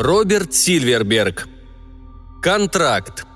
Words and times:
Роберт 0.00 0.54
Сильверберг. 0.54 1.46
Контракт. 2.40 3.26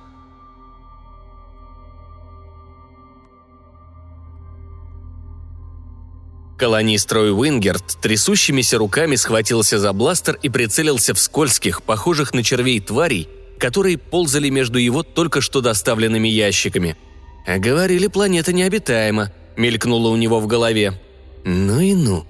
Колонист 6.56 7.12
Рой 7.12 7.32
Уингерт 7.32 7.98
трясущимися 8.00 8.78
руками 8.78 9.16
схватился 9.16 9.78
за 9.78 9.92
бластер 9.92 10.38
и 10.42 10.48
прицелился 10.48 11.12
в 11.12 11.18
скользких, 11.18 11.82
похожих 11.82 12.32
на 12.32 12.42
червей 12.42 12.80
тварей, 12.80 13.28
которые 13.58 13.98
ползали 13.98 14.48
между 14.48 14.78
его 14.78 15.02
только 15.02 15.42
что 15.42 15.60
доставленными 15.60 16.28
ящиками. 16.28 16.96
«А 17.46 17.58
говорили, 17.58 18.06
планета 18.06 18.54
необитаема»,— 18.54 19.32
мелькнуло 19.58 20.08
у 20.08 20.16
него 20.16 20.40
в 20.40 20.46
голове. 20.46 20.98
«Ну 21.44 21.78
и 21.80 21.94
ну». 21.94 22.24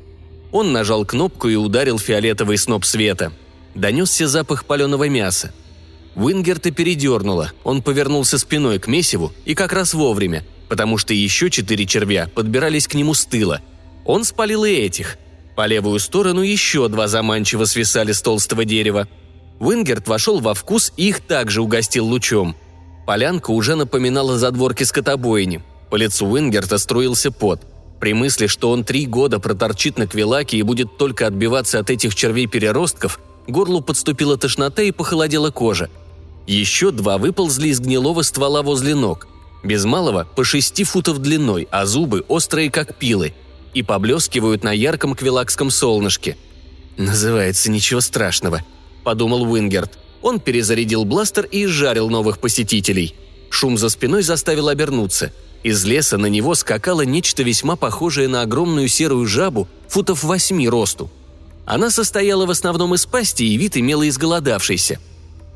Он 0.51 0.73
нажал 0.73 1.05
кнопку 1.05 1.49
и 1.49 1.55
ударил 1.55 2.01
фиолетовый 2.01 2.59
сноп 2.59 2.85
света. 2.85 3.33
Донесся 3.75 4.29
запах 4.29 4.65
паленого 4.65 5.09
мяса. 5.09 5.53
Уингерта 6.15 6.71
передернуло, 6.71 7.53
он 7.65 7.83
повернулся 7.83 8.39
спиной 8.39 8.79
к 8.79 8.87
месиву 8.87 9.33
и 9.45 9.55
как 9.55 9.73
раз 9.73 9.95
вовремя, 9.95 10.45
потому 10.69 10.97
что 10.97 11.13
еще 11.13 11.51
четыре 11.51 11.87
червя 11.87 12.29
подбирались 12.35 12.87
к 12.87 12.95
нему 12.95 13.15
с 13.15 13.25
тыла— 13.25 13.61
он 14.05 14.25
спалил 14.25 14.65
и 14.65 14.71
этих. 14.71 15.17
По 15.57 15.67
левую 15.67 15.99
сторону 15.99 16.43
еще 16.43 16.89
два 16.89 17.09
заманчиво 17.09 17.65
свисали 17.65 18.13
с 18.13 18.21
толстого 18.21 18.65
дерева. 18.65 19.09
Уингерт 19.61 20.09
вошел 20.09 20.41
во 20.41 20.53
вкус 20.55 20.93
и 20.97 21.09
их 21.09 21.21
также 21.21 21.63
угостил 21.63 22.07
лучом. 22.07 22.57
Полянка 23.07 23.51
уже 23.51 23.77
напоминала 23.77 24.39
задворки 24.39 24.83
скотобойни. 24.83 25.63
По 25.91 25.97
лицу 25.97 26.27
Уингерта 26.27 26.79
струился 26.79 27.31
пот. 27.31 27.63
При 28.01 28.13
мысли, 28.13 28.47
что 28.47 28.71
он 28.71 28.85
три 28.85 29.07
года 29.07 29.39
проторчит 29.39 29.97
на 29.97 30.07
Квилаке 30.07 30.59
и 30.59 30.63
будет 30.63 30.99
только 30.99 31.27
отбиваться 31.27 31.79
от 31.79 31.89
этих 31.89 32.15
червей-переростков, 32.15 33.21
горлу 33.47 33.81
подступила 33.81 34.37
тошнота 34.37 34.83
и 34.83 34.93
похолодела 34.93 35.51
кожа. 35.51 35.91
Еще 36.47 36.91
два 36.91 37.19
выползли 37.19 37.69
из 37.69 37.81
гнилого 37.81 38.23
ствола 38.23 38.63
возле 38.63 38.95
ног. 38.95 39.29
Без 39.63 39.85
малого 39.85 40.27
по 40.37 40.45
шести 40.45 40.85
футов 40.85 41.19
длиной, 41.21 41.69
а 41.71 41.87
зубы 41.87 42.25
острые 42.29 42.71
как 42.71 42.97
пилы– 42.97 43.35
и 43.75 43.83
поблескивают 43.83 44.63
на 44.63 44.73
ярком 44.73 45.15
квилакском 45.15 45.71
солнышке. 45.71 46.39
«Называется 46.97 47.71
ничего 47.71 48.01
страшного»,– 48.01 48.65
подумал 49.05 49.43
Уингерт. 49.43 49.99
Он 50.23 50.41
перезарядил 50.41 51.05
бластер 51.05 51.45
и 51.45 51.65
изжарил 51.65 52.09
новых 52.09 52.39
посетителей. 52.39 53.15
Шум 53.51 53.77
за 53.77 53.89
спиной 53.91 54.23
заставил 54.23 54.69
обернуться. 54.69 55.33
Из 55.63 55.85
леса 55.85 56.17
на 56.19 56.27
него 56.27 56.55
скакало 56.55 57.03
нечто 57.03 57.43
весьма 57.43 57.77
похожее 57.77 58.29
на 58.29 58.43
огромную 58.43 58.89
серую 58.89 59.27
жабу 59.27 59.69
футов 59.89 60.23
восьми 60.23 60.69
росту. 60.69 61.11
Она 61.67 61.91
состояла 61.91 62.47
в 62.47 62.51
основном 62.51 62.95
из 62.95 63.07
пасти 63.07 63.45
и 63.45 63.57
вид 63.57 63.77
имела 63.77 64.09
изголодавшийся. 64.09 64.99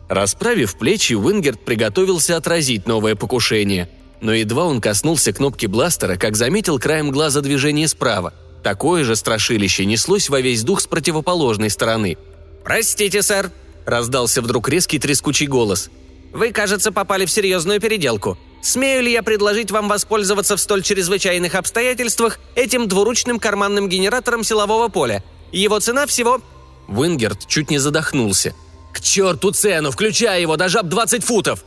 Расправив 0.09 0.78
плечи, 0.78 1.14
Уингерт 1.14 1.64
приготовился 1.64 2.37
отразить 2.37 2.87
новое 2.87 3.14
покушение– 3.14 3.91
но 4.20 4.33
едва 4.33 4.64
он 4.64 4.81
коснулся 4.81 5.33
кнопки 5.33 5.67
бластера, 5.67 6.17
как 6.17 6.36
заметил 6.36 6.79
краем 6.79 7.11
глаза 7.11 7.41
движение 7.41 7.89
справа. 7.89 8.34
Такое 8.62 9.05
же 9.05 9.14
страшилище 9.17 9.84
неслось 9.84 10.29
во 10.29 10.41
весь 10.41 10.64
дух 10.64 10.81
с 10.81 10.86
противоположной 10.86 11.70
стороны. 11.70 12.19
«Простите, 12.64 13.23
сэр»,— 13.23 13.51
раздался 13.86 14.42
вдруг 14.42 14.69
резкий 14.69 14.98
трескучий 14.98 15.47
голос. 15.47 15.91
«Вы, 16.33 16.51
кажется, 16.51 16.92
попали 16.92 17.24
в 17.24 17.30
серьезную 17.30 17.80
переделку. 17.80 18.36
Смею 18.61 19.02
ли 19.02 19.13
я 19.13 19.23
предложить 19.23 19.70
вам 19.70 19.89
воспользоваться 19.89 20.57
в 20.57 20.61
столь 20.61 20.83
чрезвычайных 20.83 21.55
обстоятельствах 21.55 22.41
этим 22.57 22.89
двуручным 22.89 23.39
карманным 23.39 23.89
генератором 23.89 24.42
силового 24.42 24.89
поля? 24.89 25.23
Его 25.53 25.81
цена 25.81 26.07
всего...» 26.07 26.41
Вингерт 26.89 27.47
чуть 27.47 27.70
не 27.70 27.79
задохнулся. 27.79 28.55
«К 28.92 29.01
черту 29.01 29.51
цену! 29.53 29.91
Включай 29.91 30.41
его! 30.41 30.57
До 30.57 30.69
жаб 30.69 30.89
20 30.89 31.25
футов!» 31.25 31.64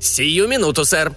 «Сию 0.00 0.48
минуту, 0.48 0.84
сэр!» 0.84 1.14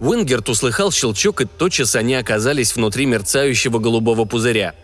Уингерт 0.00 0.48
услыхал 0.48 0.92
щелчок, 0.92 1.40
и 1.40 1.44
тотчас 1.44 1.96
они 1.96 2.14
оказались 2.14 2.74
внутри 2.74 3.06
мерцающего 3.06 3.78
голубого 3.78 4.24
пузыря. 4.24 4.74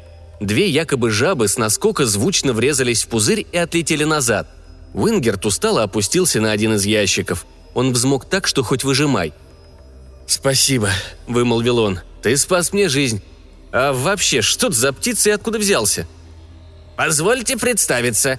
Две 0.40 0.68
якобы 0.68 1.10
жабы 1.10 1.46
с 1.46 1.56
наскока 1.56 2.04
звучно 2.06 2.52
врезались 2.52 3.04
в 3.04 3.08
пузырь 3.08 3.46
и 3.50 3.56
отлетели 3.56 4.04
назад. 4.04 4.48
Уингерт 4.92 5.46
устало 5.46 5.82
опустился 5.82 6.40
на 6.40 6.50
один 6.50 6.74
из 6.74 6.84
ящиков. 6.84 7.46
Он 7.74 7.92
взмок 7.92 8.24
так, 8.24 8.46
что 8.46 8.62
хоть 8.62 8.84
выжимай. 8.84 9.32
«Спасибо»,— 10.26 10.90
вымолвил 11.28 11.78
он. 11.78 12.00
«Ты 12.22 12.36
спас 12.36 12.72
мне 12.72 12.88
жизнь. 12.88 13.22
А 13.72 13.92
вообще, 13.92 14.42
что 14.42 14.68
ты 14.68 14.74
за 14.74 14.92
птица 14.92 15.30
и 15.30 15.32
откуда 15.32 15.58
взялся?» 15.58 16.06
«Позвольте 16.96 17.56
представиться», 17.56 18.38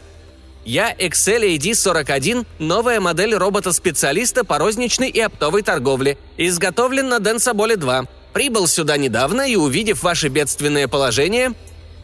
я 0.65 0.91
Excel 0.93 1.57
AD41, 1.57 2.47
новая 2.57 2.99
модель 2.99 3.35
робота-специалиста 3.35 4.43
по 4.43 4.57
розничной 4.57 5.09
и 5.09 5.19
оптовой 5.19 5.61
торговле. 5.61 6.17
Изготовлен 6.37 7.07
на 7.07 7.19
Денсаболе 7.19 7.75
2. 7.75 8.05
Прибыл 8.33 8.67
сюда 8.67 8.97
недавно 8.97 9.47
и, 9.47 9.55
увидев 9.55 10.03
ваше 10.03 10.27
бедственное 10.29 10.87
положение... 10.87 11.53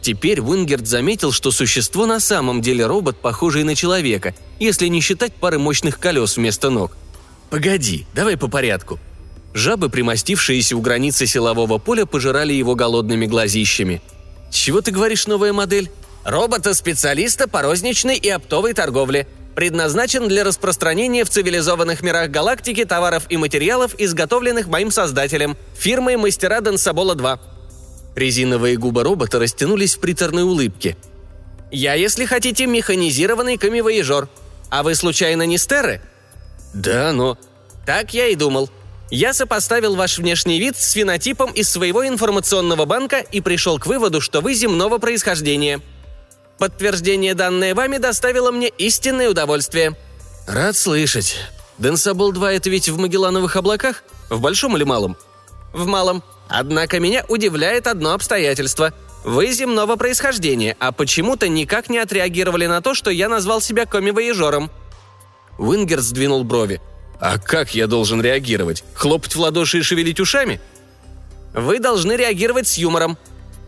Теперь 0.00 0.40
Уингерт 0.40 0.88
заметил, 0.88 1.30
что 1.30 1.52
существо 1.52 2.06
на 2.06 2.18
самом 2.18 2.60
деле 2.60 2.86
робот, 2.86 3.20
похожий 3.20 3.62
на 3.62 3.76
человека, 3.76 4.34
если 4.58 4.88
не 4.88 5.00
считать 5.00 5.32
пары 5.32 5.60
мощных 5.60 6.00
колес 6.00 6.36
вместо 6.36 6.70
ног. 6.70 6.96
«Погоди, 7.50 8.04
давай 8.12 8.36
по 8.36 8.48
порядку», 8.48 8.98
Жабы, 9.54 9.90
примостившиеся 9.90 10.76
у 10.76 10.80
границы 10.80 11.26
силового 11.26 11.78
поля, 11.78 12.04
пожирали 12.04 12.52
его 12.52 12.74
голодными 12.74 13.26
глазищами. 13.26 14.02
«Чего 14.50 14.80
ты 14.80 14.90
говоришь, 14.90 15.28
новая 15.28 15.52
модель?» 15.52 15.88
Робота-специалиста 16.24 17.48
по 17.48 17.62
розничной 17.62 18.16
и 18.16 18.28
оптовой 18.28 18.74
торговле. 18.74 19.26
Предназначен 19.54 20.28
для 20.28 20.44
распространения 20.44 21.24
в 21.24 21.30
цивилизованных 21.30 22.02
мирах 22.02 22.30
галактики 22.30 22.84
товаров 22.84 23.24
и 23.28 23.36
материалов, 23.36 23.94
изготовленных 23.98 24.66
моим 24.66 24.90
создателем, 24.90 25.56
фирмой 25.74 26.16
«Мастера 26.16 26.60
Денсабола-2». 26.60 27.38
Резиновые 28.16 28.76
губы 28.76 29.02
робота 29.04 29.38
растянулись 29.38 29.96
в 29.96 30.00
приторной 30.00 30.42
улыбке. 30.42 30.96
«Я, 31.70 31.94
если 31.94 32.24
хотите, 32.24 32.66
механизированный 32.66 33.58
камевоежор. 33.58 34.28
А 34.70 34.82
вы, 34.82 34.94
случайно, 34.94 35.42
не 35.44 35.58
стеры?» 35.58 36.00
«Да, 36.74 37.12
но...» 37.12 37.38
«Так 37.84 38.14
я 38.14 38.28
и 38.28 38.36
думал. 38.36 38.70
Я 39.10 39.34
сопоставил 39.34 39.94
ваш 39.96 40.18
внешний 40.18 40.58
вид 40.58 40.76
с 40.76 40.92
фенотипом 40.92 41.50
из 41.52 41.68
своего 41.68 42.06
информационного 42.06 42.86
банка 42.86 43.18
и 43.18 43.40
пришел 43.42 43.78
к 43.78 43.86
выводу, 43.86 44.22
что 44.22 44.40
вы 44.40 44.54
земного 44.54 44.96
происхождения. 44.96 45.82
Подтверждение, 46.62 47.34
данное 47.34 47.74
вами, 47.74 47.96
доставило 47.96 48.52
мне 48.52 48.68
истинное 48.68 49.28
удовольствие». 49.28 49.96
«Рад 50.46 50.76
слышать. 50.76 51.38
Денсабол-2— 51.78 52.50
это 52.52 52.70
ведь 52.70 52.88
в 52.88 52.96
Магеллановых 52.98 53.56
облаках? 53.56 54.04
В 54.30 54.40
большом 54.40 54.76
или 54.76 54.84
малом?» 54.84 55.16
«В 55.72 55.86
малом. 55.86 56.22
Однако 56.46 57.00
меня 57.00 57.24
удивляет 57.28 57.88
одно 57.88 58.12
обстоятельство. 58.12 58.94
Вы 59.24 59.50
земного 59.50 59.96
происхождения, 59.96 60.76
а 60.78 60.92
почему-то 60.92 61.48
никак 61.48 61.90
не 61.90 61.98
отреагировали 61.98 62.66
на 62.66 62.80
то, 62.80 62.94
что 62.94 63.10
я 63.10 63.28
назвал 63.28 63.60
себя 63.60 63.84
коммивояжером». 63.84 64.70
Уингер 65.58 65.98
сдвинул 65.98 66.44
брови. 66.44 66.80
«А 67.18 67.38
как 67.38 67.74
я 67.74 67.88
должен 67.88 68.22
реагировать? 68.22 68.84
Хлопать 68.94 69.34
в 69.34 69.40
ладоши 69.40 69.80
и 69.80 69.82
шевелить 69.82 70.20
ушами?» 70.20 70.60
«Вы 71.54 71.80
должны 71.80 72.12
реагировать 72.12 72.68
с 72.68 72.78
юмором. 72.78 73.18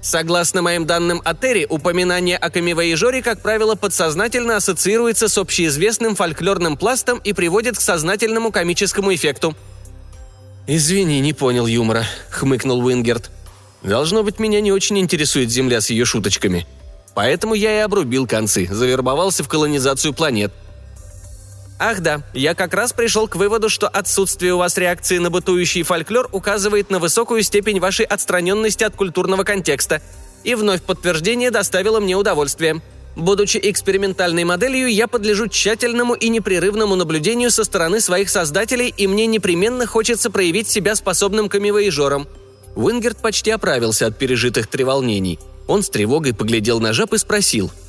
Согласно 0.04 0.60
моим 0.60 0.84
данным 0.84 1.22
о 1.25 1.34
Терре, 1.34 1.66
упоминание 1.67 2.37
о 2.37 2.50
коммивояжере, 2.50 3.22
как 3.23 3.40
правило, 3.40 3.75
подсознательно 3.75 4.56
ассоциируется 4.56 5.28
с 5.28 5.38
общеизвестным 5.38 6.14
фольклорным 6.14 6.76
пластом 6.76 7.19
и 7.25 7.32
приводит 7.32 7.78
к 7.78 7.81
сознательному 7.81 8.52
комическому 8.52 9.14
эффекту. 9.14 9.56
«Извини, 10.67 11.20
не 11.20 11.32
понял 11.32 11.67
юмора»,— 11.67 12.05
хмыкнул 12.31 12.84
Уингерт. 12.84 13.31
«Должно 13.82 14.23
быть, 14.23 14.38
меня 14.38 14.61
не 14.61 14.73
очень 14.73 14.99
интересует 14.99 15.50
Земля 15.50 15.81
с 15.81 15.88
ее 15.88 16.05
шуточками. 16.05 16.67
Поэтому 17.14 17.55
я 17.55 17.75
и 17.75 17.81
обрубил 17.81 18.26
концы, 18.26 18.69
завербовался 18.70 19.43
в 19.43 19.49
колонизацию 19.49 20.12
планет. 20.12 20.52
Ах 21.79 22.00
да, 22.00 22.23
я 22.32 22.55
как 22.55 22.73
раз 22.73 22.93
пришел 22.93 23.26
к 23.26 23.35
выводу, 23.35 23.69
что 23.69 23.88
отсутствие 23.88 24.55
у 24.55 24.59
вас 24.59 24.79
реакции 24.79 25.19
на 25.19 25.31
бытующий 25.31 25.82
фольклор 25.82 26.29
указывает 26.31 26.91
на 26.91 27.00
высокую 27.00 27.43
степень 27.43 27.81
вашей 27.81 28.06
отстраненности 28.06 28.85
от 28.85 28.94
культурного 28.94 29.43
контекста. 29.43 30.00
И 30.44 30.55
вновь 30.55 30.82
подтверждение 30.82 31.50
доставило 31.50 31.99
мне 31.99 32.17
удовольствие. 32.17 32.81
Будучи 33.17 33.59
экспериментальной 33.62 34.44
моделью, 34.44 34.88
я 34.93 35.09
подлежу 35.09 35.49
тщательному 35.49 36.15
и 36.15 36.29
непрерывному 36.29 36.94
наблюдению 36.97 37.50
со 37.50 37.65
стороны 37.65 38.00
своих 38.00 38.29
создателей, 38.29 38.93
и 38.97 39.06
мне 39.06 39.26
непременно 39.26 39.87
хочется 39.87 40.31
проявить 40.31 40.69
себя 40.69 40.94
способным 40.94 41.49
коммивояжером. 41.49 42.28
Уингерт 42.76 43.19
почти 43.19 43.50
оправился 43.50 44.06
от 44.06 44.19
пережитых 44.19 44.67
треволнений. 44.67 45.38
Он 45.67 45.82
с 45.82 45.91
тревогой 45.91 46.35
поглядел 46.35 46.81
на 46.81 46.93
жаб 46.93 47.15
и 47.15 47.19
спросил– 47.19 47.71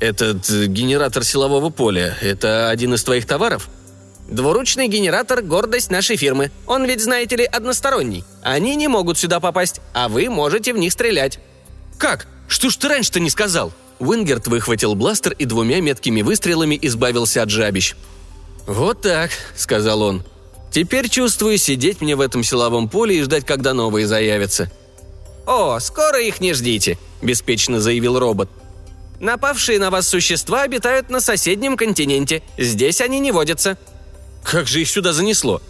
«Этот 0.00 0.48
э, 0.50 0.66
генератор 0.66 1.24
силового 1.24 1.70
поля– 1.70 2.16
это 2.20 2.70
один 2.70 2.94
из 2.94 3.02
твоих 3.02 3.26
товаров?» 3.26 3.68
«Дельтоидный 4.28 4.88
генератор– 4.88 5.42
гордость 5.42 5.90
нашей 5.90 6.16
фирмы. 6.16 6.50
Он 6.66 6.84
ведь, 6.84 7.02
знаете 7.02 7.36
ли, 7.36 7.44
односторонний. 7.44 8.24
Они 8.42 8.76
не 8.76 8.86
могут 8.86 9.18
сюда 9.18 9.40
попасть, 9.40 9.80
а 9.94 10.08
вы 10.08 10.28
можете 10.28 10.72
в 10.72 10.78
них 10.78 10.92
стрелять». 10.92 11.40
«Как? 11.96 12.26
Что 12.46 12.70
ж 12.70 12.76
ты 12.76 12.88
раньше-то 12.88 13.18
не 13.18 13.30
сказал?» 13.30 13.72
Уингерт 13.98 14.46
выхватил 14.46 14.94
бластер 14.94 15.32
и 15.32 15.44
двумя 15.44 15.80
меткими 15.80 16.22
выстрелами 16.22 16.78
избавился 16.80 17.42
от 17.42 17.50
жабищ. 17.50 17.96
«Вот 18.66 19.00
так»,— 19.00 19.30
сказал 19.56 20.02
он. 20.02 20.24
«Теперь 20.70 21.08
чувствую 21.08 21.58
сидеть 21.58 22.00
мне 22.00 22.14
в 22.14 22.20
этом 22.20 22.44
силовом 22.44 22.88
поле 22.88 23.18
и 23.18 23.22
ждать, 23.22 23.44
когда 23.44 23.74
новые 23.74 24.06
заявятся». 24.06 24.70
«О, 25.46 25.80
скоро 25.80 26.20
их 26.20 26.40
не 26.40 26.52
ждите»,— 26.52 26.98
беспечно 27.22 27.80
заявил 27.80 28.18
робот. 28.18 28.50
«Напавшие 29.20 29.78
на 29.78 29.90
вас 29.90 30.08
существа 30.08 30.62
обитают 30.62 31.10
на 31.10 31.20
соседнем 31.20 31.76
континенте. 31.76 32.42
Здесь 32.56 33.00
они 33.00 33.18
не 33.18 33.32
водятся». 33.32 33.76
«Как 34.44 34.66
же 34.68 34.80
их 34.82 34.88
сюда 34.88 35.12
занесло?» 35.12 35.60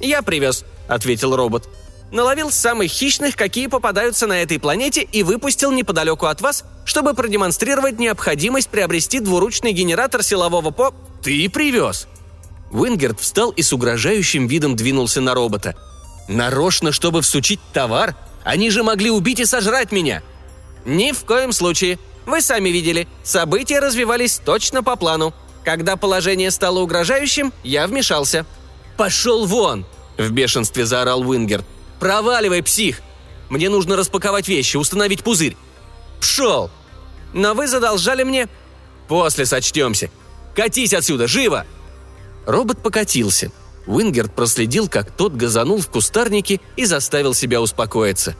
«Я 0.00 0.22
привез»,— 0.22 0.64
ответил 0.88 1.34
робот. 1.36 1.68
«Наловил 2.10 2.50
самых 2.50 2.90
хищных, 2.90 3.36
какие 3.36 3.66
попадаются 3.66 4.26
на 4.26 4.42
этой 4.42 4.58
планете, 4.58 5.02
и 5.02 5.22
выпустил 5.22 5.72
неподалеку 5.72 6.26
от 6.26 6.40
вас, 6.40 6.64
чтобы 6.84 7.14
продемонстрировать 7.14 7.98
необходимость 7.98 8.68
приобрести 8.68 9.20
двуручный 9.20 9.72
генератор 9.72 10.22
силового 10.22 10.70
по...» 10.70 10.94
«Ты 11.22 11.48
привез?» 11.48 12.06
Уингерт 12.70 13.20
встал 13.20 13.50
и 13.50 13.62
с 13.62 13.72
угрожающим 13.72 14.46
видом 14.46 14.76
двинулся 14.76 15.20
на 15.20 15.34
робота. 15.34 15.76
«Нарочно, 16.28 16.92
чтобы 16.92 17.22
всучить 17.22 17.60
товар? 17.72 18.16
Они 18.44 18.70
же 18.70 18.82
могли 18.82 19.10
убить 19.10 19.40
и 19.40 19.44
сожрать 19.44 19.92
меня!» 19.92 20.22
«Ни 20.84 21.12
в 21.12 21.24
коем 21.24 21.52
случае. 21.52 21.98
Вы 22.26 22.40
сами 22.40 22.68
видели, 22.68 23.08
события 23.22 23.80
развивались 23.80 24.40
точно 24.44 24.82
по 24.82 24.96
плану. 24.96 25.34
Когда 25.64 25.96
положение 25.96 26.50
стало 26.50 26.80
угрожающим, 26.80 27.52
я 27.62 27.86
вмешался». 27.86 28.46
«Пошел 28.96 29.46
вон!»– 29.46 29.86
в 30.18 30.30
бешенстве 30.30 30.86
заорал 30.86 31.22
Уингерт. 31.22 31.64
«Проваливай, 31.98 32.62
псих! 32.62 33.00
Мне 33.48 33.68
нужно 33.68 33.96
распаковать 33.96 34.48
вещи, 34.48 34.76
установить 34.76 35.22
пузырь!» 35.22 35.56
«Пшел!» 36.20 36.70
«Но 37.32 37.54
вы 37.54 37.66
задолжали 37.68 38.22
мне...» 38.22 38.48
«После 39.08 39.46
сочтемся! 39.46 40.10
Катись 40.54 40.94
отсюда, 40.94 41.26
живо!» 41.26 41.66
Робот 42.46 42.82
покатился. 42.82 43.50
Уингерт 43.86 44.34
проследил, 44.34 44.88
как 44.88 45.10
тот 45.10 45.32
газанул 45.32 45.80
в 45.80 45.88
кустарнике 45.88 46.60
и 46.76 46.84
заставил 46.84 47.34
себя 47.34 47.60
успокоиться. 47.60 48.36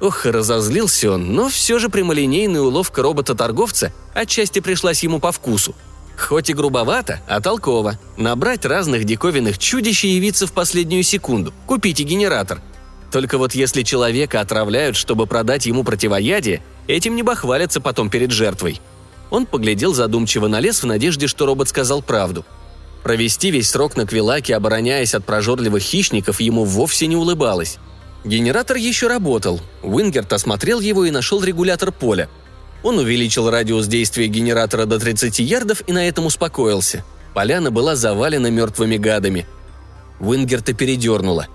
Ох, 0.00 0.26
разозлился 0.26 1.12
он, 1.12 1.34
но 1.34 1.48
все 1.48 1.78
же 1.78 1.88
прямолинейная 1.88 2.60
уловка 2.60 3.02
робота-торговца 3.02 3.92
отчасти 4.14 4.60
пришлась 4.60 5.02
ему 5.02 5.20
по 5.20 5.32
вкусу. 5.32 5.74
Хоть 6.18 6.50
и 6.50 6.54
грубовато, 6.54 7.20
а 7.26 7.40
толково. 7.40 7.98
Набрать 8.16 8.64
разных 8.64 9.04
диковинных 9.04 9.58
чудищ 9.58 10.04
и 10.04 10.08
явиться 10.08 10.46
в 10.46 10.52
последнюю 10.52 11.02
секунду. 11.02 11.52
Купите 11.66 12.02
генератор. 12.02 12.60
Только 13.10 13.38
вот 13.38 13.54
если 13.54 13.82
человека 13.82 14.40
отравляют, 14.40 14.96
чтобы 14.96 15.26
продать 15.26 15.66
ему 15.66 15.84
противоядие, 15.84 16.62
этим 16.86 17.16
не 17.16 17.22
бахвалятся 17.22 17.80
потом 17.80 18.10
перед 18.10 18.30
жертвой. 18.30 18.80
Он 19.30 19.46
поглядел 19.46 19.94
задумчиво 19.94 20.48
на 20.48 20.60
лес 20.60 20.82
в 20.82 20.86
надежде, 20.86 21.26
что 21.26 21.46
робот 21.46 21.68
сказал 21.68 22.02
правду– 22.02 22.44
Провести 23.06 23.52
весь 23.52 23.70
срок 23.70 23.96
на 23.96 24.04
Квилаке, 24.04 24.56
обороняясь 24.56 25.14
от 25.14 25.24
прожорливых 25.24 25.80
хищников, 25.80 26.40
ему 26.40 26.64
вовсе 26.64 27.06
не 27.06 27.14
улыбалось. 27.14 27.78
Генератор 28.26 28.76
еще 28.76 29.06
работал. 29.06 29.60
Уингерт 29.82 30.30
осмотрел 30.34 30.80
его 30.80 31.06
и 31.06 31.10
нашел 31.10 31.42
регулятор 31.42 31.92
поля. 31.92 32.28
Он 32.82 32.98
увеличил 32.98 33.48
радиус 33.48 33.86
действия 33.86 34.26
генератора 34.26 34.84
до 34.84 34.98
30 34.98 35.38
ярдов 35.38 35.82
и 35.86 35.92
на 35.92 36.06
этом 36.06 36.26
успокоился. 36.26 37.04
Поляна 37.32 37.70
была 37.70 37.96
завалена 37.96 38.50
мертвыми 38.50 38.98
гадами. 38.98 39.46
Уингерта 40.20 40.74
передернуло. 40.74 41.46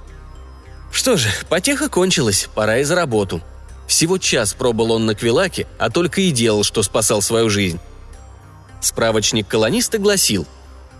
Что 0.91 1.15
же, 1.15 1.29
потеха 1.50 1.89
кончилась, 1.89 2.50
пора 2.56 2.79
и 2.79 2.83
за 2.83 2.95
работу. 2.95 3.41
Всего 3.85 4.18
час 4.18 4.56
пробыл 4.56 4.94
он 4.94 5.06
на 5.06 5.13
Квилаке, 5.13 5.68
а 5.77 5.91
только 5.91 6.21
и 6.21 6.31
делал, 6.31 6.63
что 6.63 6.81
спасал 6.81 7.21
свою 7.21 7.50
жизнь. 7.50 7.79
Справочник 8.81 9.47
колониста 9.47 10.00
гласил– 10.00 10.47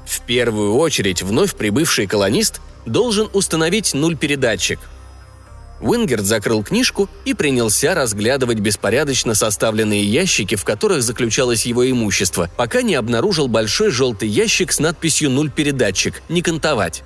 в 0.06 0.22
первую 0.22 0.76
очередь 0.76 1.22
вновь 1.22 1.56
прибывший 1.56 2.08
колонист 2.08 2.62
должен 2.86 3.30
установить 3.34 3.94
нуль-передатчик. 3.94 4.80
Уингерт 5.82 6.26
закрыл 6.26 6.64
книжку 6.64 7.10
и 7.26 7.34
принялся 7.34 7.96
разглядывать 7.96 8.60
беспорядочно 8.60 9.34
составленные 9.34 10.04
ящики, 10.04 10.56
в 10.56 10.64
которых 10.64 11.02
заключалось 11.02 11.66
его 11.66 11.90
имущество, 11.90 12.50
пока 12.56 12.82
не 12.82 12.96
обнаружил 12.96 13.48
большой 13.48 13.90
желтый 13.90 14.30
ящик 14.30 14.72
с 14.72 14.80
надписью 14.80 15.32
«Нуль-передатчик. 15.32 16.22
Не 16.30 16.42
кантовать». 16.42 17.04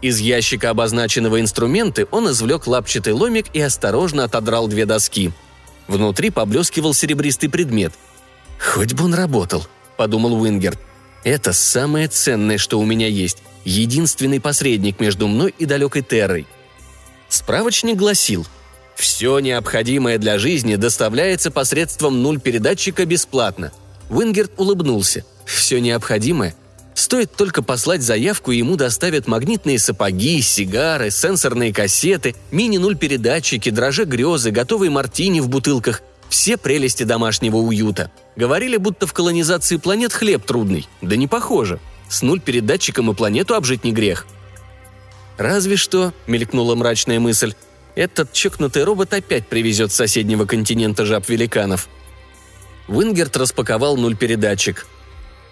Из 0.00 0.18
ящика 0.18 0.70
обозначенного 0.70 1.40
инструменты 1.40 2.06
он 2.10 2.30
извлек 2.30 2.66
лапчатый 2.66 3.12
ломик 3.12 3.46
и 3.52 3.60
осторожно 3.60 4.24
отодрал 4.24 4.68
две 4.68 4.86
доски. 4.86 5.32
Внутри 5.86 6.30
поблескивал 6.30 6.94
серебристый 6.94 7.50
предмет. 7.50 7.92
«Хоть 8.58 8.94
бы 8.94 9.04
он 9.04 9.14
работал»,— 9.14 9.66
подумал 9.96 10.34
Уингерт. 10.40 10.78
Это 11.24 11.54
самое 11.54 12.06
ценное, 12.08 12.58
что 12.58 12.78
у 12.78 12.84
меня 12.84 13.08
есть. 13.08 13.38
Единственный 13.64 14.40
посредник 14.40 15.00
между 15.00 15.26
мной 15.26 15.54
и 15.58 15.64
далекой 15.64 16.02
Террой. 16.02 16.46
Справочник 17.34 17.96
гласил, 17.96 18.46
все 18.94 19.40
необходимое 19.40 20.18
для 20.18 20.38
жизни 20.38 20.76
доставляется 20.76 21.50
посредством 21.50 22.22
нуль-передатчика 22.22 23.04
бесплатно. 23.06 23.72
Уингерт 24.08 24.52
улыбнулся. 24.56 25.24
Все 25.44 25.80
необходимое? 25.80 26.54
Стоит 26.94 27.32
только 27.32 27.60
послать 27.60 28.02
заявку, 28.02 28.52
и 28.52 28.58
ему 28.58 28.76
доставят 28.76 29.26
магнитные 29.26 29.80
сапоги, 29.80 30.40
сигары, 30.42 31.10
сенсорные 31.10 31.74
кассеты, 31.74 32.36
мини-нуль-передатчики, 32.52 33.68
дрожжи 33.68 34.04
грезы, 34.04 34.52
готовые 34.52 34.92
мартини 34.92 35.40
в 35.40 35.48
бутылках– 35.48 36.02
все 36.28 36.56
прелести 36.56 37.02
домашнего 37.02 37.56
уюта. 37.56 38.12
Говорили, 38.36 38.76
будто 38.76 39.08
в 39.08 39.12
колонизации 39.12 39.76
планет 39.76 40.12
хлеб 40.12 40.46
трудный. 40.46 40.86
Да 41.02 41.16
не 41.16 41.26
похоже. 41.26 41.80
С 42.08 42.22
нуль 42.22 42.40
передатчиком 42.40 43.10
и 43.10 43.14
планету 43.14 43.56
обжить 43.56 43.82
не 43.82 43.90
грех. 43.90 44.24
«Разве 45.36 45.76
что»,— 45.76 46.12
мелькнула 46.26 46.74
мрачная 46.74 47.20
мысль, 47.20 47.54
«этот 47.94 48.32
чокнутый 48.32 48.84
робот 48.84 49.12
опять 49.12 49.48
привезет 49.48 49.92
с 49.92 49.96
соседнего 49.96 50.44
континента 50.46 51.04
жаб-великанов». 51.04 51.88
Вингерт 52.88 53.36
распаковал 53.36 53.96
нуль 53.96 54.16
передатчик. 54.16 54.86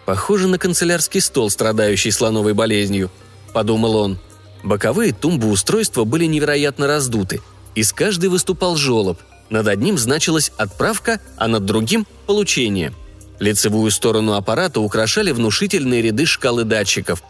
«Похоже 0.05 0.49
на 0.49 0.59
канцелярский 0.59 1.21
стол, 1.21 1.51
страдающий 1.51 2.11
слоновой 2.11 2.55
болезнью»,— 2.55 3.11
подумал 3.53 3.97
он. 3.97 4.19
Боковые 4.63 5.13
тумбы 5.13 5.49
устройства 5.49 6.05
были 6.05 6.27
невероятно 6.27 6.87
раздуты. 6.87 7.41
Из 7.75 7.93
каждой 7.93 8.29
выступал 8.29 8.77
желоб— 8.77 9.19
над 9.53 9.69
одним 9.69 9.99
значилась 9.99 10.51
«отправка», 10.57 11.21
а 11.37 11.47
над 11.47 11.67
другим– 11.67 12.07
«получение». 12.27 12.95
Лицевую 13.39 13.91
сторону 13.91 14.33
аппарата 14.33 14.81
украшали 14.81 15.31
внушительные 15.31 16.01
ряды 16.01 16.25
шкалы 16.25 16.65
датчиков. 16.65 17.23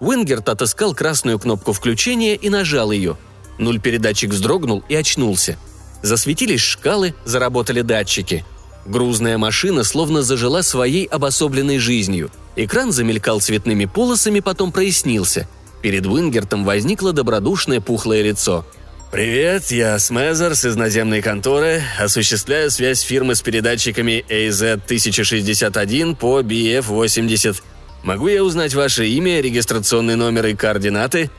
Уингерт 0.00 0.48
отыскал 0.48 0.94
красную 0.94 1.38
кнопку 1.38 1.72
включения 1.72 2.34
и 2.34 2.48
нажал 2.48 2.90
ее. 2.90 3.16
Нуль 3.58 3.80
передатчик 3.80 4.30
вздрогнул 4.30 4.82
и 4.88 4.94
очнулся. 4.94 5.56
Засветились 6.02 6.60
шкалы, 6.60 7.14
заработали 7.24 7.82
датчики. 7.82 8.44
Грузная 8.86 9.36
машина 9.36 9.84
словно 9.84 10.22
зажила 10.22 10.62
своей 10.62 11.04
обособленной 11.04 11.78
жизнью. 11.78 12.30
Экран 12.56 12.92
замелькал 12.92 13.40
цветными 13.40 13.84
полосами, 13.84 14.40
потом 14.40 14.72
прояснился. 14.72 15.46
Перед 15.82 16.06
Уингертом 16.06 16.64
возникло 16.64 17.12
добродушное 17.12 17.80
пухлое 17.80 18.22
лицо– 18.22 18.64
«Привет, 19.10 19.72
я 19.72 19.98
Смезерс 19.98 20.62
наземной 20.76 21.20
конторы. 21.20 21.82
Осуществляю 21.98 22.70
связь 22.70 23.00
фирмы 23.00 23.34
с 23.34 23.42
передатчиками 23.42 24.24
AZ-1061 24.28 26.14
по 26.14 26.42
BF-80. 26.42 27.60
Могу 28.02 28.28
я 28.28 28.42
узнать 28.42 28.72
ваше 28.74 29.06
имя, 29.08 29.40
регистрационный 29.40 30.16
номер 30.16 30.46
и 30.46 30.54
координаты?» 30.54 31.30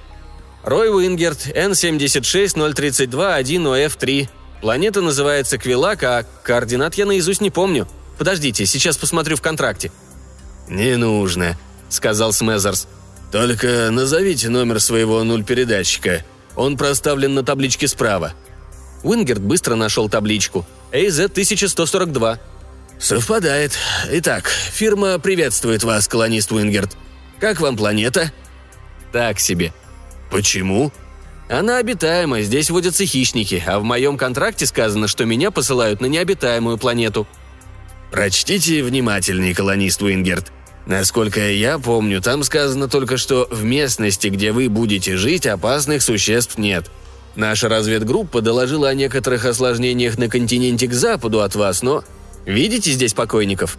«Рой 0.64 0.90
Уингерт, 0.90 1.48
N76032-1OF3. 1.48 4.30
Планета 4.62 5.02
называется 5.02 5.58
Квилак, 5.58 6.04
а 6.04 6.26
координат 6.44 6.94
я 6.96 7.06
наизусть 7.06 7.42
не 7.42 7.50
помню. 7.50 7.88
Подождите, 8.18 8.66
сейчас 8.66 8.98
посмотрю 8.98 9.38
в 9.38 9.42
контракте». 9.42 9.92
«Не 10.70 10.96
нужно»,— 10.98 11.58
сказал 11.90 12.32
Смезерс. 12.32 12.88
«Только 13.32 13.90
назовите 13.92 14.50
номер 14.50 14.80
своего 14.80 15.24
нуль-передатчика», 15.24 16.24
он 16.56 16.78
проставлен 16.78 17.34
на 17.34 17.44
табличке 17.44 17.88
справа». 17.88 18.34
Уингерт 19.04 19.42
быстро 19.42 19.76
нашел 19.76 20.10
табличку. 20.10 20.66
«AZ-1142». 20.92 22.40
«Совпадает. 23.02 23.74
Итак, 24.12 24.48
фирма 24.48 25.18
приветствует 25.18 25.84
вас, 25.84 26.08
колонист 26.08 26.52
Уингерт. 26.52 26.96
Как 27.40 27.60
вам 27.60 27.76
планета?» 27.76 28.32
«Так 29.12 29.40
себе». 29.40 29.74
«Почему?» 30.30 30.94
«Она 31.50 31.78
обитаема, 31.78 32.42
здесь 32.42 32.70
водятся 32.70 33.06
хищники, 33.06 33.62
а 33.66 33.80
в 33.80 33.84
моем 33.84 34.18
контракте 34.18 34.68
сказано, 34.68 35.08
что 35.08 35.26
меня 35.26 35.50
посылают 35.50 36.00
на 36.00 36.06
необитаемую 36.06 36.78
планету». 36.78 37.28
«Прочтите 38.12 38.84
внимательнее, 38.84 39.56
колонист 39.56 40.04
Уингерт. 40.04 40.52
Насколько 40.86 41.52
я 41.52 41.80
помню, 41.80 42.22
там 42.22 42.44
сказано 42.44 42.88
только, 42.88 43.18
что 43.18 43.48
в 43.50 43.64
местности, 43.64 44.28
где 44.28 44.52
вы 44.52 44.70
будете 44.70 45.18
жить, 45.18 45.48
опасных 45.48 46.04
существ 46.04 46.60
нет. 46.60 46.92
Наша 47.36 47.68
разведгруппа 47.68 48.42
доложила 48.42 48.90
о 48.90 48.94
некоторых 48.94 49.46
осложнениях 49.46 50.20
на 50.20 50.30
континенте 50.30 50.88
к 50.88 50.94
западу 50.94 51.42
от 51.42 51.56
вас, 51.56 51.82
но... 51.82 52.04
Видите 52.46 52.92
здесь 52.92 53.14
покойников? 53.14 53.78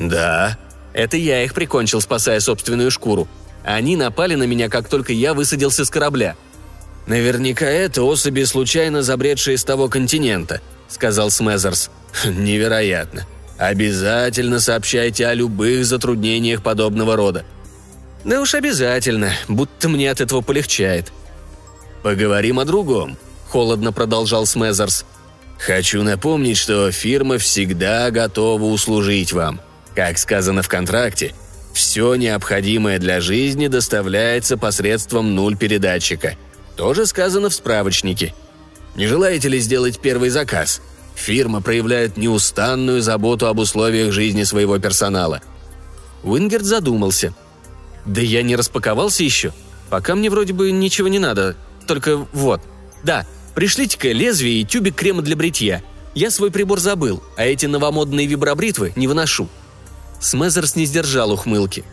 «Да». 0.00 0.58
«Это 0.92 1.16
я 1.16 1.44
их 1.44 1.54
прикончил, 1.54 2.00
спасая 2.00 2.40
собственную 2.40 2.90
шкуру. 2.90 3.28
Они 3.62 3.96
напали 3.96 4.34
на 4.34 4.44
меня, 4.44 4.68
как 4.68 4.88
только 4.88 5.12
я 5.12 5.34
высадился 5.34 5.84
с 5.84 5.90
корабля». 5.90 6.36
«Наверняка 7.06 7.66
это 7.66 8.02
особи, 8.02 8.42
случайно 8.42 9.02
забредшие 9.02 9.56
с 9.56 9.64
того 9.64 9.88
континента»,— 9.88 10.60
сказал 10.88 11.30
Смезерс. 11.30 11.90
«Невероятно. 12.24 13.26
Обязательно 13.58 14.58
сообщайте 14.58 15.26
о 15.26 15.34
любых 15.34 15.84
затруднениях 15.84 16.62
подобного 16.62 17.16
рода». 17.16 17.44
«Да 18.24 18.40
уж 18.40 18.54
обязательно, 18.54 19.32
будто 19.48 19.88
мне 19.88 20.10
от 20.10 20.20
этого 20.20 20.40
полегчает». 20.40 21.12
«Поговорим 22.02 22.58
о 22.58 22.64
другом»,— 22.64 23.16
холодно 23.48 23.92
продолжал 23.92 24.46
Смезерс. 24.46 25.04
«Хочу 25.60 26.02
напомнить, 26.02 26.56
что 26.56 26.90
фирма 26.90 27.38
всегда 27.38 28.10
готова 28.10 28.62
услужить 28.64 29.32
вам. 29.32 29.60
Как 29.94 30.16
сказано 30.18 30.62
в 30.62 30.68
контракте, 30.68 31.34
все 31.74 32.14
необходимое 32.14 32.98
для 32.98 33.20
жизни 33.20 33.66
доставляется 33.66 34.56
посредством 34.56 35.34
нуль 35.34 35.56
передатчика. 35.56 36.36
Тоже 36.76 37.06
сказано 37.06 37.50
в 37.50 37.54
справочнике. 37.54 38.34
Не 38.94 39.06
желаете 39.06 39.48
ли 39.48 39.58
сделать 39.58 40.00
первый 40.00 40.30
заказ? 40.30 40.80
Фирма 41.14 41.60
проявляет 41.60 42.16
неустанную 42.16 43.02
заботу 43.02 43.46
об 43.46 43.58
условиях 43.58 44.12
жизни 44.12 44.44
своего 44.44 44.78
персонала. 44.78 45.42
Уингерт 46.22 46.64
задумался. 46.64 47.34
«Да 48.06 48.22
я 48.22 48.42
не 48.42 48.56
распаковался 48.56 49.22
еще. 49.22 49.52
Пока 49.90 50.14
мне 50.14 50.30
вроде 50.30 50.54
бы 50.54 50.70
ничего 50.70 51.08
не 51.08 51.18
надо. 51.18 51.54
Только 51.86 52.16
вот. 52.32 52.62
Да, 53.02 53.26
пришлите-ка 53.54 54.12
лезвие 54.12 54.60
и 54.60 54.64
тюбик 54.64 54.94
крема 54.94 55.22
для 55.22 55.36
бритья. 55.36 55.82
Я 56.14 56.30
свой 56.30 56.50
прибор 56.50 56.80
забыл, 56.80 57.22
а 57.36 57.44
эти 57.44 57.66
новомодные 57.66 58.26
вибробритвы 58.26 58.92
не 58.96 59.06
выношу». 59.06 59.48
Смезерс 60.20 60.76
не 60.76 60.84
сдержал 60.84 61.32
ухмылки. 61.32 61.84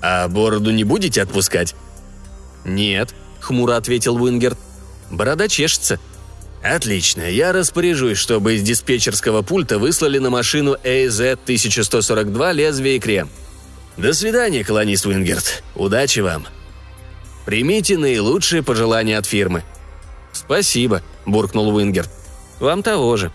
«А 0.00 0.28
бороду 0.28 0.70
не 0.70 0.84
будете 0.84 1.22
отпускать?» 1.22 1.74
«Нет»,— 2.64 3.14
хмуро 3.40 3.76
ответил 3.76 4.16
Уингерт. 4.16 4.58
«Борода 5.10 5.48
чешется. 5.48 5.98
«Отлично, 6.62 7.22
я 7.22 7.52
распоряжусь, 7.52 8.18
чтобы 8.18 8.56
из 8.56 8.62
диспетчерского 8.62 9.42
пульта 9.42 9.78
выслали 9.78 10.18
на 10.18 10.28
машину 10.30 10.76
AZ-1142 10.82 12.52
лезвие 12.52 12.96
и 12.96 13.00
крем. 13.00 13.30
До 13.96 14.12
свидания, 14.12 14.64
колонист 14.64 15.06
Уингерт. 15.06 15.62
Удачи 15.76 16.20
вам. 16.20 16.46
Примите 17.46 17.96
наилучшие 17.96 18.62
пожелания 18.62 19.18
от 19.18 19.26
фирмы». 19.26 19.62
«Спасибо»,– 20.38 21.02
буркнул 21.26 21.74
Уингерт. 21.74 22.10
«Вам 22.60 22.82
того 22.82 23.16
же». 23.16 23.32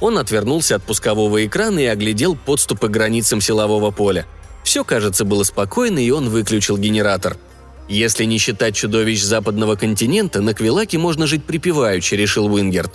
Он 0.00 0.18
отвернулся 0.18 0.76
от 0.76 0.82
пускового 0.82 1.44
экрана 1.44 1.78
и 1.78 1.84
оглядел 1.84 2.34
подступы 2.34 2.88
к 2.88 2.90
границам 2.90 3.40
силового 3.40 3.90
поля. 3.90 4.26
Все, 4.64 4.84
кажется, 4.84 5.24
было 5.24 5.42
спокойно, 5.42 5.98
и 5.98 6.10
он 6.10 6.30
выключил 6.30 6.76
генератор– 6.76 7.36
если 7.90 8.24
не 8.24 8.38
считать 8.38 8.76
чудовищ 8.76 9.20
западного 9.20 9.74
континента, 9.74 10.40
на 10.40 10.54
Квилаке 10.54 10.96
можно 10.96 11.26
жить 11.26 11.44
припеваючи, 11.44 12.14
решил 12.14 12.46
Уингерт. 12.46 12.92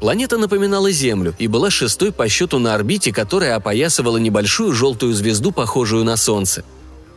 Планета 0.00 0.36
напоминала 0.36 0.90
Землю 0.90 1.32
и 1.38 1.46
была 1.46 1.70
шестой 1.70 2.10
по 2.10 2.28
счету 2.28 2.58
на 2.58 2.74
орбите, 2.74 3.12
которая 3.12 3.54
опоясывала 3.54 4.16
небольшую 4.16 4.72
желтую 4.72 5.14
звезду, 5.14 5.52
похожую 5.52 6.02
на 6.02 6.16
Солнце. 6.16 6.64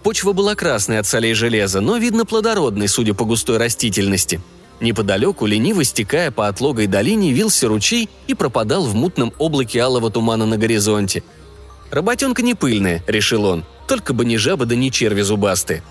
Почва 0.03 0.33
была 0.33 0.53
красной 0.53 0.99
от 0.99 1.07
солей 1.07 1.33
железа, 1.33 1.81
но, 1.81 1.97
видно, 1.97 2.25
плодородной, 2.25 2.87
судя 2.87 3.15
по 3.15 3.25
густой 3.25 3.57
растительности. 3.57 4.39
Неподалеку, 4.81 5.45
лениво 5.45 5.83
стекая 5.83 6.31
по 6.31 6.47
отлогой 6.47 6.87
долине, 6.87 7.31
вился 7.31 7.67
ручей 7.67 8.09
и 8.27 8.33
пропадал 8.33 8.83
в 8.83 8.93
мутном 8.93 9.33
облаке 9.37 9.79
алого 9.79 10.11
тумана 10.11 10.45
на 10.45 10.57
горизонте. 10.57 11.23
«Работенка 11.91 12.41
не 12.41 12.55
пыльная»,— 12.55 13.03
решил 13.07 13.45
он,— 13.45 13.63
«только 13.87 14.13
бы 14.13 14.25
не 14.25 14.37
жаба 14.37 14.65
да 14.65 14.75
не 14.75 14.91
черви 14.91 15.21
зубастые». 15.21 15.81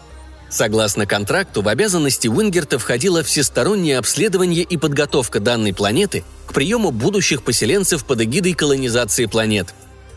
Согласно 0.50 1.06
контракту, 1.06 1.62
в 1.62 1.68
обязанности 1.68 2.28
Уингерта 2.28 2.78
входило 2.78 3.22
всестороннее 3.22 3.98
обследование 3.98 4.62
и 4.62 4.76
подготовка 4.76 5.40
данной 5.40 5.74
планеты 5.74 6.22
к 6.46 6.52
приему 6.52 6.90
будущих 6.90 7.42
поселенцев 7.42 8.04
под 8.04 8.20
эгидой 8.20 8.52
колонизации 8.52 9.26
планет. 9.26 9.74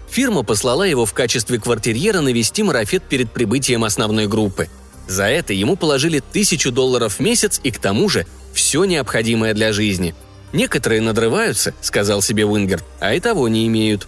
Фирма 0.09 0.43
послала 0.43 0.83
его 0.83 1.05
в 1.05 1.13
качестве 1.13 1.59
квартирьера 1.59 2.21
навести 2.21 2.63
марафет 2.63 3.03
перед 3.03 3.31
прибытием 3.31 3.83
основной 3.83 4.27
группы. 4.27 4.69
За 5.07 5.24
это 5.24 5.53
ему 5.53 5.75
положили 5.75 6.21
тысячу 6.31 6.71
долларов 6.71 7.15
в 7.15 7.19
месяц 7.19 7.59
и 7.63 7.71
к 7.71 7.79
тому 7.79 8.09
же 8.09 8.27
все 8.57 8.83
необходимое 8.83 9.53
для 9.53 9.71
жизни. 9.71 10.13
Некоторые 10.51 11.01
надрываются, 11.01 11.73
сказал 11.81 12.21
себе 12.21 12.45
Уингерт, 12.45 12.83
а 12.99 13.13
и 13.13 13.19
того 13.19 13.47
не 13.47 13.67
имеют. 13.67 14.07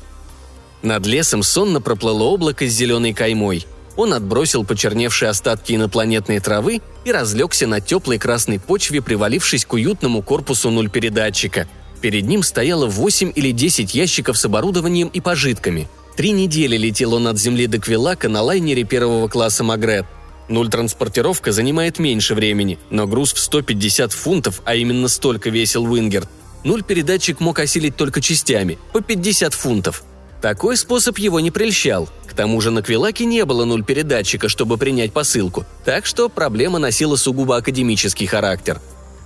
Над 0.82 1.06
лесом 1.06 1.44
сонно 1.44 1.82
проплыло 1.82 2.24
облако 2.24 2.68
с 2.68 2.72
зеленой 2.72 3.14
каймой– 3.14 3.66
он 4.00 4.14
отбросил 4.14 4.64
почерневшие 4.64 5.28
остатки 5.28 5.74
инопланетной 5.74 6.40
травы 6.40 6.82
и 7.04 7.12
разлегся 7.12 7.68
на 7.68 7.82
теплой 7.82 8.18
красной 8.18 8.58
почве, 8.58 9.02
привалившись 9.02 9.66
к 9.66 9.74
уютному 9.74 10.22
корпусу 10.22 10.70
нуль 10.70 10.90
передатчика. 10.90 11.68
Перед 12.00 12.24
ним 12.24 12.42
стояло 12.42 12.86
8 12.86 13.34
или 13.36 13.52
10 13.52 13.94
ящиков 13.94 14.38
с 14.38 14.46
оборудованием 14.46 15.10
и 15.10 15.20
пожитками. 15.20 15.90
Три 16.16 16.32
недели 16.32 16.78
летел 16.78 17.14
он 17.14 17.28
от 17.28 17.38
Земли 17.38 17.68
до 17.68 17.78
Квилака 17.80 18.30
на 18.30 18.42
лайнере 18.42 18.86
первого 18.86 19.28
класса 19.28 19.66
Магрет. 19.66 20.06
Нуль-транспортировка 20.50 21.52
занимает 21.52 22.00
меньше 22.00 22.34
времени, 22.34 22.80
но 22.90 23.08
груз 23.08 23.34
в 23.34 23.40
150 23.40 24.12
фунтов, 24.12 24.62
а 24.66 24.76
именно 24.76 25.08
столько 25.08 25.50
весил 25.50 25.84
Уингерт, 25.86 26.28
нуль-передатчик 26.64 27.40
мог 27.40 27.60
осилить 27.60 27.96
только 27.96 28.20
частями, 28.20 28.80
по 28.92 29.02
50 29.02 29.54
фунтов. 29.54 30.04
Такой 30.42 30.78
способ 30.78 31.18
его 31.18 31.40
не 31.40 31.52
прельщал. 31.52 32.10
К 32.26 32.34
тому 32.34 32.62
же 32.62 32.72
на 32.72 32.82
Квилаке 32.82 33.26
не 33.26 33.46
было 33.46 33.66
нуль 33.66 33.84
передатчика, 33.84 34.50
чтобы 34.50 34.78
принять 34.78 35.14
посылку, 35.14 35.66
так 35.86 36.06
что 36.06 36.30
проблема 36.30 36.80
носила 36.80 37.16
сугубо 37.16 37.58
академический 37.58 38.26
характер. 38.26 38.82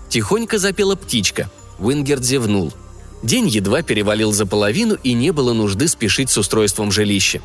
Тихонько 0.09 0.57
запела 0.57 0.95
птичка. 0.95 1.49
Уингерт 1.79 2.23
зевнул. 2.23 2.73
День 3.21 3.47
едва 3.47 3.83
перевалил 3.83 4.33
за 4.33 4.45
половину, 4.45 4.95
и 4.95 5.13
не 5.13 5.31
было 5.31 5.53
нужды 5.53 5.87
спешить 5.87 6.29
с 6.29 6.37
устройством 6.37 6.91
жилища. 6.91 7.41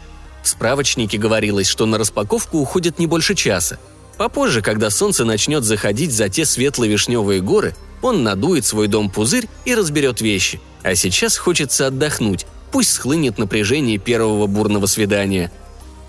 В 0.48 0.50
справочнике 0.50 1.18
говорилось, 1.18 1.68
что 1.68 1.84
на 1.84 1.98
распаковку 1.98 2.56
уходит 2.56 2.98
не 2.98 3.06
больше 3.06 3.34
часа. 3.34 3.78
Попозже, 4.16 4.62
когда 4.62 4.88
солнце 4.88 5.26
начнет 5.26 5.62
заходить 5.62 6.10
за 6.10 6.30
те 6.30 6.46
светло-вишневые 6.46 7.42
горы, 7.42 7.76
он 8.00 8.22
надует 8.22 8.64
свой 8.64 8.88
дом-пузырь 8.88 9.46
и 9.66 9.74
разберет 9.74 10.22
вещи. 10.22 10.58
А 10.82 10.94
сейчас 10.94 11.36
хочется 11.36 11.88
отдохнуть, 11.88 12.46
Пусть 12.72 12.94
схлынет 12.94 13.36
напряжение 13.36 13.98
первого 13.98 14.46
бурного 14.46 14.86
свидания. 14.86 15.52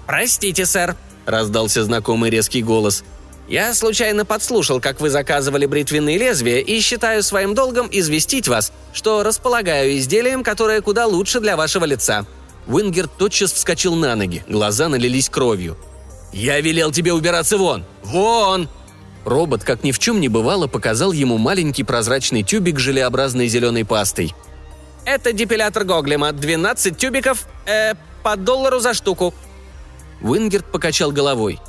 «Простите, 0.07 0.65
сэр»,— 0.65 0.95
раздался 1.25 1.83
знакомый 1.83 2.29
резкий 2.29 2.63
голос. 2.63 3.03
«Я 3.49 3.73
случайно 3.73 4.23
подслушал, 4.23 4.79
как 4.79 5.01
вы 5.01 5.09
заказывали 5.09 5.65
бритвенные 5.65 6.17
лезвия, 6.17 6.59
и 6.59 6.79
считаю 6.79 7.23
своим 7.23 7.55
долгом 7.55 7.89
известить 7.91 8.47
вас, 8.47 8.71
что 8.93 9.21
располагаю 9.23 9.97
изделием, 9.97 10.45
которое 10.45 10.79
куда 10.79 11.07
лучше 11.07 11.41
для 11.41 11.57
вашего 11.57 11.83
лица». 11.83 12.25
Уингерт 12.69 13.07
тотчас 13.07 13.51
вскочил 13.51 13.95
на 13.95 14.15
ноги, 14.15 14.45
глаза 14.47 14.87
налились 14.87 15.27
кровью. 15.27 15.77
«Я 16.31 16.61
велел 16.61 16.91
тебе 16.91 17.11
убираться 17.11 17.57
вон! 17.57 17.83
Вон!» 18.03 18.69
Робот, 19.25 19.63
как 19.65 19.83
ни 19.83 19.91
в 19.91 19.99
чем 19.99 20.21
не 20.21 20.29
бывало, 20.29 20.67
показал 20.67 21.11
ему 21.11 21.37
маленький 21.37 21.83
прозрачный 21.83 22.43
тюбик 22.43 22.79
с 22.79 22.81
желеобразной 22.81 23.47
зеленой 23.47 23.83
пастой– 23.83 24.33
это 25.09 25.33
депилятор 25.33 25.85
Гоглема. 25.85 26.31
12 26.31 26.95
тюбиков, 26.95 27.47
э, 27.65 27.95
по 28.23 28.35
доллару 28.35 28.79
за 28.79 28.93
штуку». 28.93 29.33
Уингерт 30.21 30.71
покачал 30.71 31.11
головой. 31.11 31.59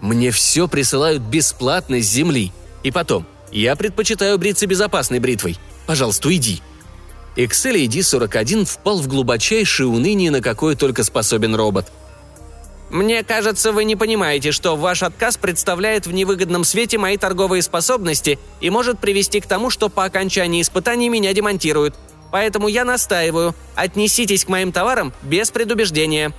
«Мне 0.00 0.32
все 0.32 0.66
присылают 0.66 1.22
бесплатно 1.22 2.00
с 2.00 2.06
земли. 2.06 2.52
И 2.82 2.90
потом, 2.90 3.26
я 3.52 3.76
предпочитаю 3.76 4.38
бриться 4.38 4.66
безопасной 4.66 5.20
бритвой. 5.20 5.56
Пожалуйста, 5.86 6.28
уйди». 6.28 6.62
Excel 7.36 7.86
ID-41 7.86 8.64
впал 8.64 9.00
в 9.00 9.08
глубочайшее 9.08 9.88
уныние, 9.88 10.30
на 10.30 10.40
какое 10.40 10.76
только 10.76 11.02
способен 11.02 11.54
робот. 11.54 11.86
«Мне 12.90 13.24
кажется, 13.24 13.72
вы 13.72 13.84
не 13.84 13.96
понимаете, 13.96 14.52
что 14.52 14.76
ваш 14.76 15.02
отказ 15.02 15.36
представляет 15.36 16.06
в 16.06 16.12
невыгодном 16.12 16.62
свете 16.62 16.96
мои 16.96 17.16
торговые 17.16 17.60
способности 17.62 18.38
и 18.60 18.70
может 18.70 19.00
привести 19.00 19.40
к 19.40 19.46
тому, 19.46 19.70
что 19.70 19.88
по 19.88 20.04
окончании 20.04 20.62
испытаний 20.62 21.08
меня 21.08 21.32
демонтируют. 21.32 21.96
Поэтому 22.30 22.68
я 22.68 22.84
настаиваю, 22.84 23.54
отнеситесь 23.74 24.44
к 24.44 24.48
моим 24.48 24.70
товарам 24.70 25.12
без 25.22 25.50
предубеждения». 25.50 26.32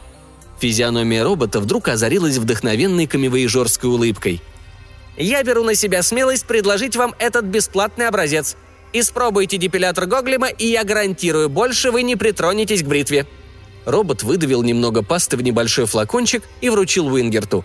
Физиономия 0.60 1.26
робота 1.26 1.60
вдруг 1.60 1.90
озарилась 1.90 2.38
вдохновенной 2.38 3.08
коммивояжерской 3.08 3.90
улыбкой. 3.90 4.42
«Я 5.18 5.44
беру 5.44 5.64
на 5.64 5.76
себя 5.76 6.04
смелость 6.04 6.46
предложить 6.46 6.96
вам 6.96 7.14
этот 7.20 7.44
бесплатный 7.44 8.08
образец. 8.08 8.56
Испробуйте 8.94 9.58
депилятор 9.58 10.06
Гоглема, 10.06 10.48
и 10.48 10.68
я 10.68 10.84
гарантирую, 10.84 11.50
больше 11.50 11.92
вы 11.92 12.04
не 12.04 12.16
притронетесь 12.16 12.84
к 12.84 12.88
бритве». 12.88 13.26
Робот 13.86 14.24
выдавил 14.24 14.64
немного 14.64 15.04
пасты 15.04 15.38
в 15.38 15.44
небольшой 15.44 15.86
флакончик 15.86 16.44
и 16.62 16.70
вручил 16.70 17.08
Уингерту. 17.08 17.64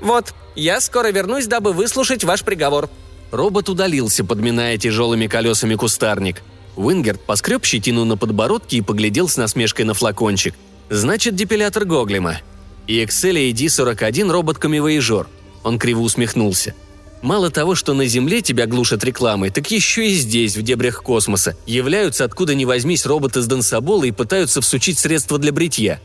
«Вот, 0.00 0.32
я 0.54 0.80
скоро 0.80 1.08
вернусь, 1.08 1.46
дабы 1.46 1.72
выслушать 1.72 2.24
ваш 2.24 2.44
приговор». 2.44 2.88
Робот 3.32 3.68
удалился, 3.68 4.24
подминая 4.24 4.76
тяжелыми 4.78 5.26
колесами 5.26 5.74
кустарник– 5.74 6.42
Уингерт 6.76 7.20
поскреб 7.20 7.64
щетину 7.64 8.04
на 8.04 8.16
подбородке 8.16 8.78
и 8.78 8.82
поглядел 8.82 9.28
с 9.28 9.36
насмешкой 9.36 9.84
на 9.84 9.94
флакончик. 9.94 10.54
Значит, 10.88 11.34
депилятор 11.34 11.84
Гоглема. 11.84 12.40
И 12.86 13.02
Excelia 13.02 13.52
D41 13.52 14.30
робот-камевоежор. 14.30 15.28
Он 15.62 15.78
криво 15.78 16.00
усмехнулся. 16.00 16.74
Мало 17.22 17.50
того, 17.50 17.74
что 17.74 17.92
на 17.92 18.06
Земле 18.06 18.40
тебя 18.40 18.66
глушат 18.66 19.04
рекламой, 19.04 19.50
так 19.50 19.70
еще 19.70 20.08
и 20.08 20.14
здесь, 20.14 20.56
в 20.56 20.62
дебрях 20.62 21.02
космоса, 21.02 21.54
являются 21.66 22.24
откуда 22.24 22.54
ни 22.54 22.64
возьмись 22.64 23.04
роботы 23.04 23.42
с 23.42 23.46
Дансабола 23.46 24.04
и 24.04 24.10
пытаются 24.10 24.62
всучить 24.62 24.98
средства 24.98 25.38
для 25.38 25.52
бритья. 25.52 26.00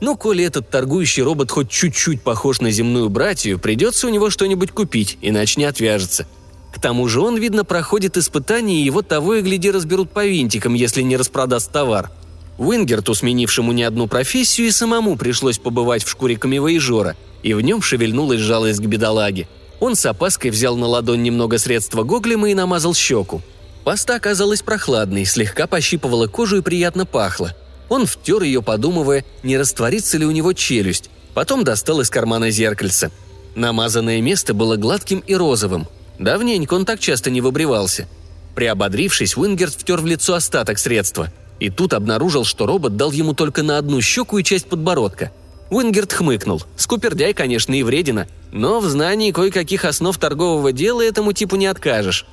Ну, 0.00 0.16
коли 0.16 0.44
этот 0.44 0.70
торгующий 0.70 1.24
робот 1.24 1.50
хоть 1.50 1.70
чуть-чуть 1.70 2.22
похож 2.22 2.60
на 2.60 2.70
земную 2.70 3.08
братью, 3.08 3.58
придется 3.58 4.06
у 4.06 4.10
него 4.10 4.30
что-нибудь 4.30 4.70
купить, 4.70 5.18
иначе 5.22 5.58
не 5.58 5.64
отвяжется. 5.64 6.28
К 6.72 6.80
тому 6.80 7.08
же 7.08 7.20
он, 7.20 7.36
видно, 7.36 7.64
проходит 7.64 8.16
испытания, 8.16 8.80
и 8.80 8.84
его 8.84 9.02
того 9.02 9.34
и 9.34 9.42
гляди 9.42 9.72
разберут 9.72 10.10
по 10.12 10.24
винтикам, 10.24 10.74
если 10.74 11.02
не 11.02 11.16
распродаст 11.16 11.72
товар. 11.72 12.12
Уингерту, 12.58 13.14
сменившему 13.14 13.72
не 13.72 13.82
одну 13.82 14.06
профессию, 14.06 14.68
и 14.68 14.70
самому 14.70 15.16
пришлось 15.16 15.58
побывать 15.58 16.04
в 16.04 16.08
шкуре 16.08 16.36
камевоежора, 16.36 17.16
и 17.42 17.54
в 17.54 17.60
нем 17.60 17.82
шевельнулась 17.82 18.40
жалость 18.40 18.80
к 18.80 18.86
бедолаге. 18.86 19.48
Он 19.80 19.94
с 19.94 20.04
опаской 20.06 20.50
взял 20.50 20.76
на 20.76 20.86
ладонь 20.86 21.22
немного 21.22 21.58
средства 21.58 22.02
Гоглема 22.02 22.50
и 22.50 22.54
намазал 22.54 22.94
щеку. 22.94 23.42
Паста 23.84 24.16
оказалась 24.16 24.62
прохладной, 24.62 25.24
слегка 25.24 25.66
пощипывала 25.66 26.26
кожу 26.26 26.58
и 26.58 26.62
приятно 26.62 27.06
пахла. 27.06 27.54
Он 27.88 28.06
втер 28.06 28.42
ее, 28.42 28.60
подумывая, 28.62 29.24
не 29.42 29.56
растворится 29.56 30.18
ли 30.18 30.26
у 30.26 30.30
него 30.30 30.52
челюсть. 30.52 31.10
Потом 31.32 31.64
достал 31.64 32.00
из 32.00 32.10
кармана 32.10 32.50
зеркальце. 32.50 33.10
Намазанное 33.54 34.20
место 34.20 34.52
было 34.52 34.76
гладким 34.76 35.20
и 35.20 35.34
розовым. 35.34 35.88
Давненько 36.18 36.74
он 36.74 36.84
так 36.84 37.00
часто 37.00 37.30
не 37.30 37.40
выбривался. 37.40 38.08
Приободрившись, 38.54 39.36
Уингерт 39.36 39.74
втер 39.74 40.00
в 40.00 40.06
лицо 40.06 40.34
остаток 40.34 40.78
средства. 40.78 41.32
И 41.60 41.70
тут 41.70 41.94
обнаружил, 41.94 42.44
что 42.44 42.66
робот 42.66 42.96
дал 42.96 43.12
ему 43.12 43.32
только 43.32 43.62
на 43.62 43.78
одну 43.78 44.00
щеку 44.00 44.38
и 44.38 44.44
часть 44.44 44.66
подбородка. 44.66 45.30
Уингерт 45.70 46.12
хмыкнул. 46.12 46.62
Скупердяй, 46.76 47.34
конечно, 47.34 47.74
и 47.74 47.82
вредина, 47.82 48.26
но 48.52 48.80
в 48.80 48.86
знании 48.86 49.32
кое-каких 49.32 49.84
основ 49.84 50.16
торгового 50.16 50.72
дела 50.72 51.02
этому 51.02 51.32
типу 51.32 51.56
не 51.56 51.66
откажешь. 51.66 52.26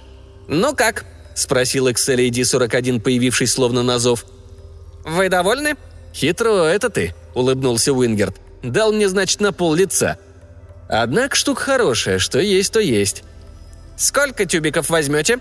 «Ну 0.48 0.74
как?»– 0.75 1.06
спросил 1.36 1.88
XLAD-41, 1.88 3.01
появившись 3.01 3.51
словно 3.51 3.84
на 3.84 4.00
зов. 4.00 4.25
«Вы 5.04 5.30
довольны?» 5.30 5.75
«Хитро 6.13 6.63
это 6.63 6.89
ты»,— 6.89 7.13
улыбнулся 7.34 7.92
Уингерт. 7.92 8.38
«Дал 8.63 8.94
мне, 8.94 9.10
значит, 9.10 9.42
на 9.42 9.51
пол 9.51 9.74
лица. 9.74 10.18
Однако 10.88 11.36
штука 11.36 11.62
хорошая, 11.62 12.20
что 12.20 12.39
есть, 12.39 12.72
то 12.72 12.80
есть». 12.80 13.24
«Сколько 13.98 14.46
тюбиков 14.46 14.89
возьмете?» 14.89 15.39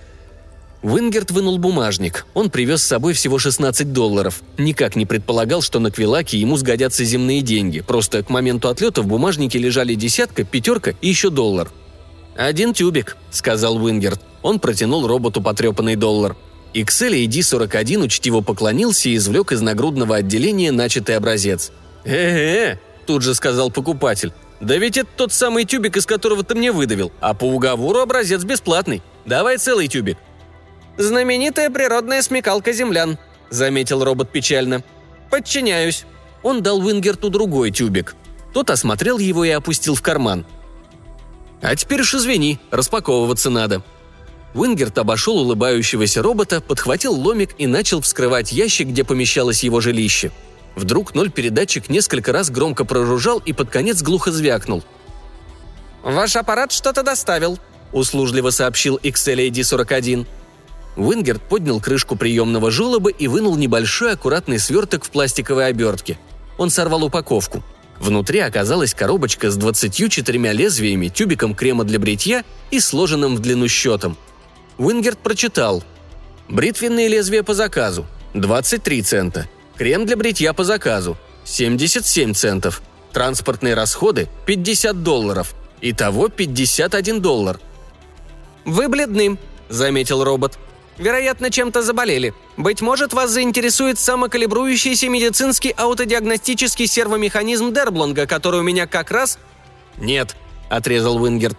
Вингерт 0.85 1.31
вынул 1.31 1.57
бумажник. 1.57 2.27
Он 2.35 2.51
привез 2.51 2.83
с 2.83 2.87
собой 2.87 3.15
всего 3.15 3.39
16 3.39 3.91
долларов. 3.95 4.43
Никак 4.59 4.97
не 4.97 5.07
предполагал, 5.07 5.63
что 5.63 5.81
на 5.81 5.91
Квилаке 5.91 6.39
ему 6.39 6.59
сгодятся 6.59 7.05
земные 7.05 7.41
деньги. 7.41 7.81
Просто 7.81 8.23
к 8.23 8.29
моменту 8.29 8.69
отлета 8.69 9.01
в 9.01 9.07
бумажнике 9.07 9.59
лежали 9.59 9.95
десятка, 9.95 10.45
пятерка 10.45 10.93
и 11.01 11.09
еще 11.09 11.31
доллар. 11.31 11.71
«Один 12.37 12.75
тюбик»,— 12.75 13.17
сказал 13.31 13.79
Вингерт. 13.79 14.21
Он 14.43 14.61
протянул 14.61 15.07
роботу 15.07 15.41
потрепанный 15.41 15.97
доллар. 15.97 16.37
Иксель 16.75 17.25
AD-41 17.25 18.03
учтиво 18.03 18.43
поклонился 18.43 19.09
и 19.09 19.17
извлек 19.17 19.53
из 19.53 19.63
нагрудного 19.63 20.17
отделения 20.17 20.71
начатый 20.71 21.17
образец. 21.17 21.73
«Э-э-э», 22.05 22.77
тут 23.07 23.23
же 23.23 23.35
сказал 23.35 23.71
покупатель. 23.71 24.35
«Да 24.61 24.77
ведь 24.77 24.99
это 24.99 25.09
тот 25.17 25.33
самый 25.33 25.65
тюбик, 25.65 25.97
из 25.97 26.05
которого 26.05 26.43
ты 26.43 26.55
мне 26.55 26.73
выдавил, 26.73 27.11
а 27.21 27.33
по 27.33 27.45
уговору 27.45 28.01
образец 28.01 28.45
бесплатный. 28.45 29.03
Давай 29.25 29.57
целый 29.57 29.89
тюбик». 29.89 30.19
«Знаменитая 30.97 31.71
природная 31.71 32.23
смекалка 32.23 32.73
землян»,— 32.73 33.19
заметил 33.51 34.05
робот 34.05 34.31
печально. 34.31 34.83
«Подчиняюсь». 35.31 36.05
Он 36.43 36.63
дал 36.63 36.81
Уингерту 36.83 37.31
другой 37.31 37.71
тюбик. 37.71 38.15
Тот 38.53 38.71
осмотрел 38.71 39.19
его 39.19 39.45
и 39.45 39.51
опустил 39.51 39.95
в 39.95 40.03
карман. 40.03 40.45
«А 41.63 41.75
теперь 41.75 42.03
уж 42.03 42.15
извини, 42.15 42.59
распаковываться 42.71 43.51
надо», 43.51 43.83
Уингерт 44.55 44.97
обошел 44.99 45.39
улыбающегося 45.39 46.23
робота, 46.23 46.61
подхватил 46.61 47.13
ломик 47.13 47.51
и 47.59 47.67
начал 47.67 48.01
вскрывать 48.01 48.53
ящик, 48.53 48.89
где 48.89 49.03
помещалось 49.03 49.65
его 49.65 49.81
жилище. 49.81 50.31
Вдруг 50.77 51.15
нуль-передатчик 51.15 51.89
несколько 51.89 52.33
раз 52.33 52.51
громко 52.51 52.85
прожужжал 52.85 53.41
и 53.41 53.53
под 53.53 53.71
конец 53.71 54.03
глухо 54.03 54.31
звякнул. 54.31 54.85
«Ваш 56.03 56.37
аппарат 56.37 56.71
что-то 56.73 57.03
доставил»,— 57.03 57.59
услужливо 57.93 58.51
сообщил 58.51 58.99
XLAD-41. 59.03 60.27
Уингерт 60.97 61.43
поднял 61.43 61.81
крышку 61.81 62.17
приемного 62.17 62.71
желоба 62.71 63.11
и 63.11 63.27
вынул 63.27 63.57
небольшой 63.57 64.13
аккуратный 64.13 64.59
сверток 64.59 65.05
в 65.05 65.11
пластиковой 65.11 65.67
обертке. 65.67 66.19
Он 66.57 66.71
сорвал 66.71 67.05
упаковку. 67.05 67.63
Внутри 67.99 68.41
оказалась 68.41 68.95
коробочка 68.95 69.51
с 69.51 69.57
24 69.57 70.53
лезвиями, 70.53 71.09
тюбиком 71.09 71.55
крема 71.55 71.85
для 71.85 71.99
бритья 71.99 72.45
и 72.71 72.81
сложенным 72.81 73.37
в 73.37 73.41
длину 73.41 73.69
счетом— 73.69 74.17
Уингерт 74.79 75.19
прочитал. 75.19 75.85
Бритвенные 76.49 77.09
лезвия 77.09 77.43
по 77.43 77.55
заказу– 77.55 78.07
23 78.35 79.03
цента. 79.03 79.49
Крем 79.77 80.05
для 80.05 80.17
бритья 80.17 80.53
по 80.53 80.65
заказу– 80.65 81.17
77 81.45 82.35
центов. 82.35 82.83
Транспортные 83.13 83.75
расходы– 83.75 84.29
50 84.47 85.03
долларов. 85.03 85.55
Итого 85.81 86.29
51 86.29 87.21
доллар. 87.21 87.61
«Вы 88.65 88.89
бледны»,– 88.89 89.39
заметил 89.69 90.25
робот. 90.25 90.59
«Вероятно, 90.99 91.51
чем-то 91.51 91.83
заболели. 91.83 92.35
Быть 92.57 92.81
может, 92.81 93.13
вас 93.13 93.31
заинтересует 93.31 93.99
самокалибрующийся 93.99 95.09
медицинский 95.09 95.71
аутодиагностический 95.71 96.87
сервомеханизм 96.87 97.73
Дерблонга, 97.73 98.27
который 98.27 98.61
у 98.61 98.63
меня 98.63 98.87
как 98.87 99.11
раз...» 99.11 99.39
«Нет»,– 99.99 100.37
отрезал 100.71 101.21
Уингерт. 101.21 101.59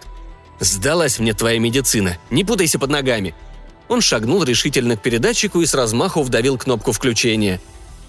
«Сдалась 0.58 1.18
мне 1.18 1.34
твоя 1.34 1.58
медицина. 1.58 2.16
Не 2.30 2.44
путайся 2.44 2.78
под 2.78 2.90
ногами». 2.90 3.34
Он 3.88 4.00
шагнул 4.00 4.42
решительно 4.42 4.96
к 4.96 5.02
передатчику 5.02 5.60
и 5.60 5.66
с 5.66 5.74
размаху 5.74 6.22
вдавил 6.22 6.58
кнопку 6.58 6.92
включения. 6.92 7.60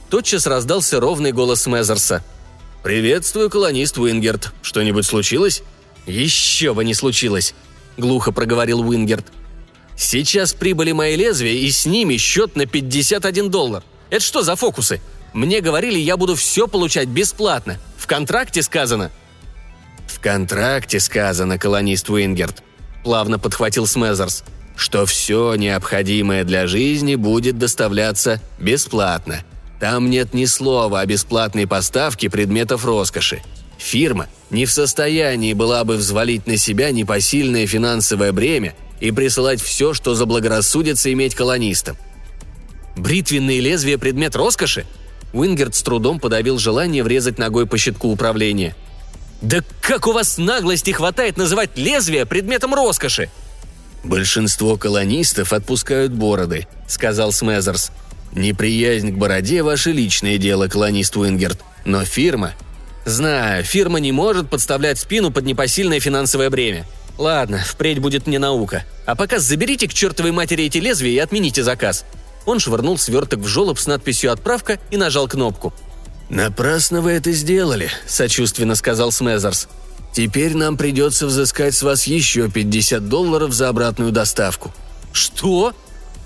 Тотчас 0.09 0.47
раздался 0.47 0.99
ровный 0.99 1.33
голос 1.33 1.67
Смезерса. 1.67 2.23
«Приветствую, 2.83 3.49
колонист 3.49 3.97
Уингерт. 3.97 4.53
Что-нибудь 4.61 5.05
случилось?» 5.05 5.61
«Еще 6.05 6.73
бы 6.73 6.85
не 6.85 6.93
случилось»,— 6.93 7.53
глухо 7.97 8.31
проговорил 8.31 8.79
Уингерт. 8.79 9.25
«Сейчас 9.97 10.53
прибыли 10.53 10.91
мои 10.91 11.15
лезвия, 11.15 11.53
и 11.53 11.71
с 11.71 11.85
ними 11.85 12.17
счет 12.17 12.55
на 12.55 12.67
51 12.67 13.49
доллар. 13.49 13.83
Это 14.11 14.23
что 14.23 14.43
за 14.43 14.55
фокусы? 14.55 15.01
Мне 15.33 15.59
говорили, 15.59 15.97
я 15.97 16.17
буду 16.17 16.35
все 16.35 16.67
получать 16.67 17.07
бесплатно. 17.07 17.79
В 17.97 18.05
контракте 18.05 18.61
сказано». 18.61 19.11
«В 20.07 20.19
контракте 20.19 20.99
сказано, 20.99 21.57
колонист 21.57 22.09
Уингерт»,— 22.09 22.63
плавно 23.03 23.39
подхватил 23.39 23.87
Смезерс, 23.87 24.43
«что 24.75 25.05
все 25.05 25.55
необходимое 25.55 26.43
для 26.43 26.67
жизни 26.67 27.15
будет 27.15 27.57
доставляться 27.57 28.39
бесплатно. 28.59 29.43
Там 29.79 30.09
нет 30.09 30.33
ни 30.33 30.45
слова 30.45 31.01
о 31.01 31.05
бесплатной 31.05 31.67
поставке 31.67 32.29
предметов 32.29 32.85
роскоши. 32.85 33.41
Фирма 33.77 34.27
не 34.49 34.65
в 34.65 34.71
состоянии 34.71 35.53
была 35.53 35.83
бы 35.83 35.97
взвалить 35.97 36.47
на 36.47 36.57
себя 36.57 36.91
непосильное 36.91 37.67
финансовое 37.67 38.31
бремя 38.31 38.73
и 38.99 39.11
присылать 39.11 39.61
все, 39.61 39.93
что 39.93 40.15
заблагорассудится 40.15 41.11
иметь 41.13 41.35
колонистам. 41.35 41.97
Бритвенные 42.95 43.59
лезвия– 43.59 43.97
предмет 43.99 44.35
роскоши? 44.35 44.85
Уингерт 45.33 45.75
с 45.75 45.83
трудом 45.83 46.19
подавил 46.19 46.57
желание 46.57 47.03
врезать 47.03 47.37
ногой 47.37 47.65
по 47.65 47.77
щитку 47.77 48.09
управления– 48.09 48.75
да 49.41 49.61
как 49.81 50.07
у 50.07 50.13
вас 50.13 50.37
наглости 50.37 50.91
хватает 50.91 51.37
называть 51.37 51.71
лезвие 51.75 52.25
предметом 52.25 52.73
роскоши?» 52.73 53.29
«Большинство 54.03 54.77
колонистов 54.77 55.53
отпускают 55.53 56.11
бороды»,— 56.11 56.67
сказал 56.87 57.31
Смезерс. 57.31 57.91
«Неприязнь 58.33 59.11
к 59.11 59.17
бороде— 59.17 59.61
ваше 59.63 59.91
личное 59.91 60.37
дело, 60.37 60.67
колонист 60.67 61.15
Уингерт. 61.17 61.59
Но 61.85 62.03
фирма...» 62.05 62.53
«Знаю, 63.05 63.63
фирма 63.63 63.99
не 63.99 64.11
может 64.11 64.49
подставлять 64.49 64.99
спину 64.99 65.31
под 65.31 65.45
непосильное 65.45 65.99
финансовое 65.99 66.49
бремя. 66.49 66.85
Ладно, 67.17 67.63
впредь 67.65 67.99
будет 67.99 68.27
мне 68.27 68.39
наука. 68.39 68.85
А 69.05 69.15
пока 69.15 69.39
заберите 69.39 69.87
к 69.87 69.93
чертовой 69.93 70.31
матери 70.31 70.65
эти 70.65 70.77
лезвия 70.77 71.13
и 71.13 71.19
отмените 71.19 71.63
заказ». 71.63 72.05
Он 72.45 72.59
швырнул 72.59 72.97
сверток 72.97 73.39
в 73.39 73.47
жолоб 73.47 73.77
с 73.77 73.87
надписью 73.87 74.31
«Отправка» 74.31 74.79
и 74.89 74.97
нажал 74.97 75.27
кнопку— 75.27 75.73
«Напрасно 76.29 77.01
вы 77.01 77.11
это 77.11 77.31
сделали»,— 77.31 77.89
сочувственно 78.07 78.75
сказал 78.75 79.11
Смезерс. 79.11 79.67
«Теперь 80.11 80.55
нам 80.55 80.77
придется 80.77 81.25
взыскать 81.25 81.73
с 81.73 81.83
вас 81.83 82.05
еще 82.05 82.49
50 82.49 83.07
долларов 83.07 83.53
за 83.53 83.69
обратную 83.69 84.11
доставку». 84.11 84.73
«Что?» 85.13 85.73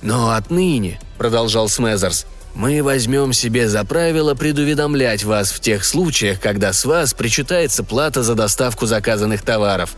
«Но 0.02 0.32
отныне»,— 0.32 1.00
продолжал 1.18 1.70
Смезерс, 1.70 2.26
«мы 2.56 2.82
возьмем 2.82 3.34
себе 3.34 3.70
за 3.70 3.84
правило 3.84 4.34
предуведомлять 4.34 5.24
вас 5.24 5.52
в 5.52 5.60
тех 5.60 5.86
случаях, 5.86 6.40
когда 6.40 6.74
с 6.74 6.84
вас 6.86 7.14
причитается 7.14 7.84
плата 7.84 8.24
за 8.24 8.34
доставку 8.34 8.88
заказанных 8.88 9.44
товаров». 9.44 9.96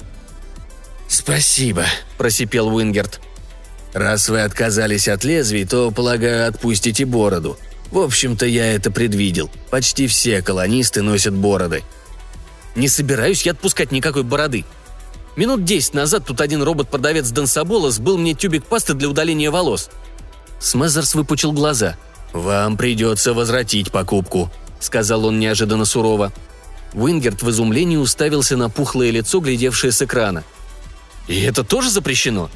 «Спасибо»,— 1.14 1.86
просипел 2.18 2.70
Уингерт. 2.70 3.22
«Раз 3.94 4.30
вы 4.30 4.42
отказались 4.42 5.08
от 5.08 5.24
лезвий, 5.24 5.64
то, 5.64 5.92
полагаю, 5.92 6.48
отпустите 6.48 7.06
бороду. 7.06 7.56
В 7.92 8.00
общем-то, 8.00 8.48
я 8.48 8.74
это 8.74 8.90
предвидел. 8.90 9.52
Почти 9.70 10.08
все 10.08 10.42
колонисты 10.42 11.04
носят 11.04 11.36
бороды. 11.36 11.84
Не 12.76 12.88
собираюсь 12.88 13.44
я 13.44 13.52
отпускать 13.52 13.92
никакой 13.92 14.24
бороды. 14.24 14.66
Минут 15.36 15.64
десять 15.64 15.94
назад 15.94 16.26
тут 16.26 16.42
один 16.42 16.64
робот-продавец 16.64 17.30
Дансабола 17.30 17.92
сбыл 17.92 18.18
мне 18.18 18.34
тюбик 18.34 18.66
пасты 18.66 18.96
для 18.96 19.08
удаления 19.08 19.52
волос. 19.52 19.92
Смезерс 20.60 21.14
выпучил 21.14 21.52
глаза. 21.52 21.96
«Вам 22.32 22.76
придется 22.76 23.36
возвратить 23.36 23.92
покупку»,— 23.92 24.52
сказал 24.80 25.26
он 25.26 25.40
неожиданно 25.40 25.86
сурово. 25.86 26.34
Уингерт 26.96 27.44
в 27.44 27.52
изумлении 27.52 27.98
уставился 27.98 28.58
на 28.58 28.72
пухлое 28.72 29.12
лицо, 29.12 29.42
глядевшее 29.42 29.92
с 29.92 30.02
экрана. 30.02 30.44
«И 31.28 31.42
это 31.42 31.64
тоже 31.64 31.90
запрещено?» 31.90 32.50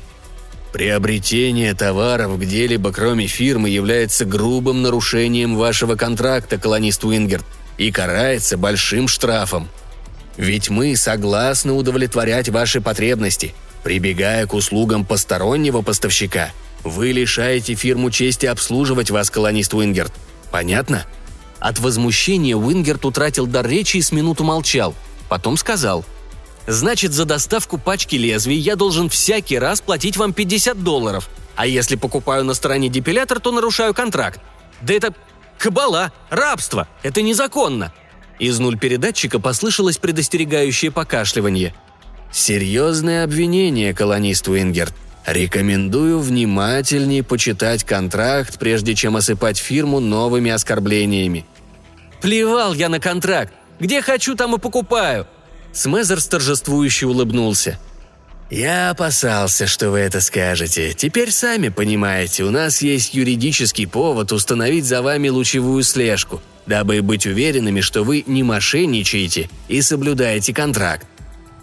Приобретение 0.74 1.74
товаров 1.74 2.40
где-либо, 2.40 2.92
кроме 2.92 3.28
фирмы, 3.28 3.70
является 3.70 4.26
грубым 4.26 4.82
нарушением 4.82 5.56
вашего 5.56 5.96
контракта, 5.96 6.58
колонист 6.58 7.04
Уингерт, 7.04 7.46
и 7.78 7.92
карается 7.92 8.58
большим 8.58 9.08
штрафом. 9.08 9.70
Ведь 10.36 10.70
мы 10.70 10.96
согласны 10.96 11.74
удовлетворять 11.74 12.50
ваши 12.50 12.82
потребности. 12.82 13.56
Прибегая 13.84 14.46
к 14.46 14.54
услугам 14.54 15.06
постороннего 15.06 15.82
поставщика, 15.82 16.52
вы 16.84 17.12
лишаете 17.12 17.74
фирму 17.74 18.12
чести 18.12 18.46
обслуживать 18.46 19.10
вас, 19.10 19.30
колонист 19.30 19.74
Уингерт. 19.74 20.14
Понятно? 20.52 21.06
От 21.60 21.80
возмущения 21.80 22.56
Уингерт 22.56 23.04
утратил 23.06 23.48
дар 23.48 23.68
речи 23.68 23.98
и 23.98 24.02
с 24.02 24.12
минуту 24.12 24.44
молчал. 24.44 24.94
Потом 25.30 25.58
сказал. 25.58 26.06
«Значит, 26.68 27.14
за 27.14 27.26
доставку 27.26 27.78
пачки 27.78 28.18
лезвий 28.18 28.58
я 28.58 28.76
должен 28.76 29.10
всякий 29.10 29.58
раз 29.58 29.82
платить 29.82 30.18
вам 30.18 30.34
50 30.34 30.84
долларов. 30.84 31.30
А 31.56 31.66
если 31.66 31.96
покупаю 31.96 32.44
на 32.44 32.54
стороне 32.54 32.90
депилятор, 32.90 33.40
то 33.40 33.52
нарушаю 33.52 33.94
контракт. 33.94 34.40
Да 34.82 34.94
это 34.94 35.14
кабала, 35.58 36.12
рабство, 36.30 36.88
это 37.02 37.22
незаконно. 37.22 37.94
Из 38.38 38.60
нуль 38.60 38.78
передатчика 38.78 39.40
послышалось 39.40 39.98
предостерегающее 39.98 40.92
покашливание. 40.92 41.74
«Серьезное 42.32 43.24
обвинение, 43.24 43.94
колонист 43.94 44.48
Уингерт. 44.48 44.94
Рекомендую 45.26 46.20
внимательней 46.20 47.24
почитать 47.24 47.84
контракт, 47.84 48.60
прежде 48.60 48.94
чем 48.94 49.16
осыпать 49.16 49.58
фирму 49.58 50.00
новыми 50.00 50.52
оскорблениями». 50.52 51.46
«Плевал 52.22 52.74
я 52.74 52.90
на 52.90 53.00
контракт. 53.00 53.54
Где 53.80 54.02
хочу, 54.02 54.36
там 54.36 54.56
и 54.56 54.60
покупаю». 54.60 55.28
Смезер 55.78 56.20
торжествующе 56.22 57.06
улыбнулся. 57.06 57.78
«Я 58.50 58.90
опасался, 58.90 59.68
что 59.68 59.92
вы 59.92 60.00
это 60.00 60.22
скажете. 60.22 60.94
Теперь 60.94 61.32
сами 61.32 61.70
понимаете, 61.70 62.46
у 62.46 62.52
нас 62.52 62.82
есть 62.82 63.14
юридический 63.14 63.88
повод 63.88 64.32
установить 64.32 64.86
за 64.86 65.02
вами 65.02 65.30
лучевую 65.30 65.84
слежку 65.84 66.42
дабы 66.68 67.02
быть 67.02 67.26
уверенными, 67.26 67.82
что 67.82 68.04
вы 68.04 68.24
не 68.28 68.44
мошенничаете 68.44 69.50
и 69.68 69.82
соблюдаете 69.82 70.54
контракт. 70.54 71.08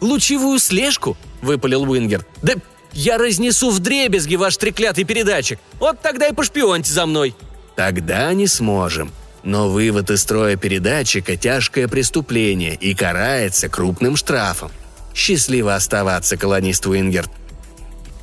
«Лучевую 0.00 0.59
слежку?»– 0.59 1.16
выпалил 1.42 1.83
Уингер. 1.83 2.24
«Да 2.42 2.55
я 2.92 3.18
разнесу 3.18 3.70
вдребезги 3.70 4.37
ваш 4.37 4.57
треклятый 4.57 5.05
передатчик. 5.05 5.59
Вот 5.79 6.00
тогда 6.00 6.29
и 6.29 6.33
пошпионьте 6.33 6.92
за 6.92 7.07
мной». 7.07 7.35
«Тогда 7.77 8.33
не 8.33 8.46
сможем. 8.46 9.12
Но 9.44 9.68
вывод 9.68 10.11
из 10.11 10.22
строя 10.22 10.57
передатчика– 10.57 11.37
тяжкое 11.37 11.87
преступление 11.87 12.74
и 12.74 12.94
карается 12.94 13.68
крупным 13.68 14.16
штрафом. 14.16 14.72
Счастливо 15.14 15.74
оставаться, 15.74 16.37
колонист 16.37 16.87
Уингерт». 16.87 17.30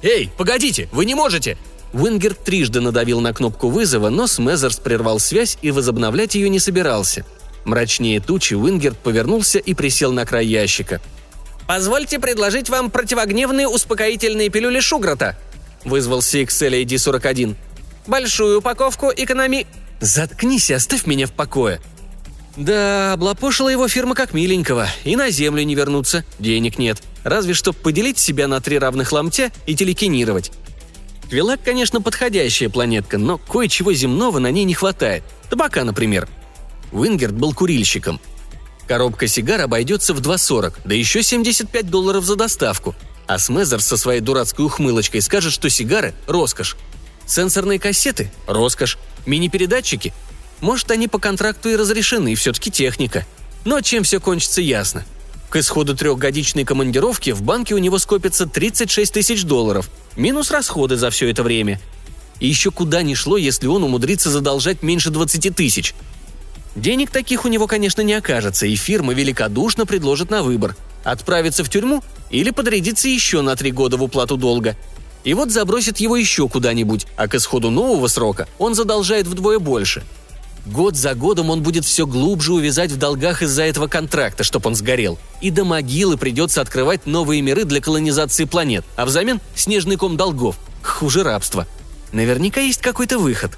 «Эй, 0.01 0.31
погодите, 0.35 0.89
вы 0.91 1.05
не 1.05 1.13
можете!» 1.13 1.57
Уингер 1.93 2.33
трижды 2.33 2.81
надавил 2.81 3.19
на 3.19 3.33
кнопку 3.33 3.69
вызова, 3.69 4.09
но 4.09 4.25
Смезерс 4.25 4.77
прервал 4.77 5.19
связь 5.19 5.57
и 5.61 5.71
возобновлять 5.71 6.35
ее 6.35 6.49
не 6.49 6.59
собирался. 6.59 7.25
Мрачнее 7.65 8.19
тучи 8.19 8.55
Уингерт 8.55 8.97
повернулся 8.97 9.59
и 9.59 9.73
присел 9.73 10.11
на 10.13 10.25
край 10.25 10.47
ящика. 10.47 11.01
«Позвольте 11.67 12.17
предложить 12.17 12.69
вам 12.69 12.89
противогневные 12.89 13.67
успокоительные 13.67 14.49
пилюли 14.49 14.79
Шуграта»,— 14.79 15.37
вызвался 15.85 16.39
XL 16.39 16.83
AD-41. 16.83 17.55
«Большую 18.07 18.59
упаковку 18.59 19.11
экономи...» 19.15 19.67
«Заткнись 20.01 20.69
и 20.69 20.73
оставь 20.73 21.05
меня 21.05 21.27
в 21.27 21.31
покое», 21.31 21.79
да, 22.57 23.13
облапошила 23.13 23.69
его 23.69 23.87
фирма 23.87 24.13
как 24.13 24.33
миленького, 24.33 24.87
и 25.05 25.15
на 25.15 25.29
Землю 25.29 25.63
не 25.63 25.73
вернуться, 25.73 26.25
денег 26.37 26.77
нет. 26.77 27.01
Разве 27.23 27.53
что 27.53 27.71
поделить 27.71 28.19
себя 28.19 28.47
на 28.47 28.59
три 28.59 28.77
равных 28.77 29.11
ломтя 29.11 29.51
и 29.65 29.75
телекинировать. 29.75 30.51
Квилак, 31.29 31.61
конечно, 31.63 32.01
подходящая 32.01 32.69
планетка, 32.69 33.17
но 33.17 33.37
кое-чего 33.37 33.93
земного 33.93 34.39
на 34.39 34.51
ней 34.51 34.65
не 34.65 34.73
хватает. 34.73 35.23
Табака, 35.49 35.85
например. 35.85 36.27
Уингерт 36.91 37.33
был 37.33 37.53
курильщиком. 37.53 38.19
Коробка 38.85 39.27
сигар 39.27 39.61
обойдется 39.61 40.13
в 40.13 40.19
2,40, 40.19 40.73
да 40.83 40.93
еще 40.93 41.23
75 41.23 41.89
долларов 41.89 42.25
за 42.25 42.35
доставку. 42.35 42.95
А 43.27 43.39
Смезер 43.39 43.79
со 43.79 43.95
своей 43.95 44.19
дурацкой 44.19 44.65
ухмылочкой 44.65 45.21
скажет, 45.21 45.53
что 45.53 45.69
сигары– 45.69 46.13
роскошь. 46.27 46.75
Сенсорные 47.25 47.79
кассеты– 47.79 48.29
роскошь. 48.47 48.97
Мини-передатчики– 49.25 50.13
может, 50.61 50.91
они 50.91 51.07
по 51.07 51.17
контракту 51.17 51.69
и 51.69 51.75
разрешены, 51.75 52.35
все-таки 52.35 52.69
техника. 52.69 53.25
Но 53.65 53.81
чем 53.81 54.03
все 54.03 54.19
кончится, 54.19 54.61
ясно– 54.61 55.03
к 55.51 55.57
исходу 55.57 55.97
трехгодичной 55.97 56.63
командировки 56.63 57.31
в 57.31 57.41
банке 57.41 57.75
у 57.75 57.77
него 57.77 57.99
скопится 57.99 58.45
36 58.45 59.11
тысяч 59.13 59.43
долларов, 59.43 59.91
минус 60.15 60.49
расходы 60.49 60.95
за 60.95 61.09
все 61.09 61.29
это 61.29 61.43
время. 61.43 61.81
И 62.39 62.47
еще 62.47 62.71
куда 62.71 63.01
ни 63.01 63.15
шло, 63.15 63.35
если 63.35 63.67
он 63.67 63.83
умудрится 63.83 64.31
задолжать 64.31 64.81
меньше 64.81 65.09
20 65.09 65.53
тысяч. 65.53 65.93
Денег 66.77 67.11
таких 67.11 67.43
у 67.43 67.49
него, 67.49 67.67
конечно, 67.67 67.99
не 67.99 68.13
окажется, 68.13 68.65
и 68.65 68.77
фирма 68.77 69.11
великодушно 69.11 69.85
предложит 69.85 70.29
на 70.29 70.41
выбор– 70.41 70.77
отправиться 71.03 71.65
в 71.65 71.69
тюрьму 71.69 72.01
или 72.29 72.51
подрядиться 72.51 73.09
еще 73.09 73.41
на 73.41 73.57
три 73.57 73.73
года 73.73 73.97
в 73.97 74.03
уплату 74.03 74.37
долга. 74.37 74.77
И 75.23 75.33
вот 75.33 75.51
забросит 75.51 75.99
его 75.99 76.15
еще 76.15 76.47
куда-нибудь, 76.47 77.07
а 77.15 77.27
к 77.27 77.35
исходу 77.35 77.69
нового 77.69 78.07
срока 78.07 78.47
он 78.57 78.75
задолжает 78.75 79.27
вдвое 79.27 79.59
больше– 79.59 80.03
Год 80.65 80.95
за 80.95 81.15
годом 81.15 81.49
он 81.49 81.63
будет 81.63 81.85
все 81.85 82.05
глубже 82.05 82.53
увязать 82.53 82.91
в 82.91 82.97
долгах 82.97 83.41
из-за 83.41 83.63
этого 83.63 83.87
контракта, 83.87 84.43
чтоб 84.43 84.65
он 84.67 84.75
сгорел. 84.75 85.17
И 85.41 85.49
до 85.49 85.65
могилы 85.65 86.17
придется 86.17 86.61
открывать 86.61 87.07
новые 87.07 87.41
миры 87.41 87.65
для 87.65 87.81
колонизации 87.81 88.45
планет, 88.45 88.85
а 88.95 89.05
взамен 89.05 89.41
снежный 89.55 89.95
ком 89.95 90.17
долгов. 90.17 90.57
Хуже 90.83 91.23
рабства. 91.23 91.65
Наверняка 92.11 92.61
есть 92.61 92.81
какой-то 92.81 93.17
выход. 93.17 93.57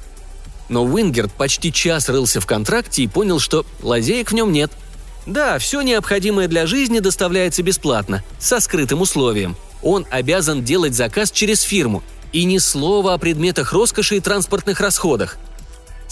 Но 0.69 0.85
Уингерт 0.85 1.33
почти 1.33 1.73
час 1.73 2.07
рылся 2.07 2.39
в 2.39 2.45
контракте 2.45 3.03
и 3.03 3.07
понял, 3.07 3.39
что 3.39 3.65
лазеек 3.81 4.31
в 4.31 4.33
нем 4.33 4.53
нет. 4.53 4.71
Да, 5.25 5.59
все 5.59 5.81
необходимое 5.81 6.47
для 6.47 6.67
жизни 6.67 6.99
доставляется 6.99 7.63
бесплатно, 7.63 8.23
со 8.39 8.61
скрытым 8.61 9.01
условием. 9.01 9.57
Он 9.83 10.05
обязан 10.09 10.63
делать 10.63 10.95
заказ 10.95 11.31
через 11.31 11.61
фирму. 11.61 12.03
И 12.31 12.45
ни 12.45 12.57
слова 12.57 13.13
о 13.13 13.17
предметах 13.17 13.73
роскоши 13.73 14.17
и 14.17 14.19
транспортных 14.19 14.79
расходах– 14.79 15.37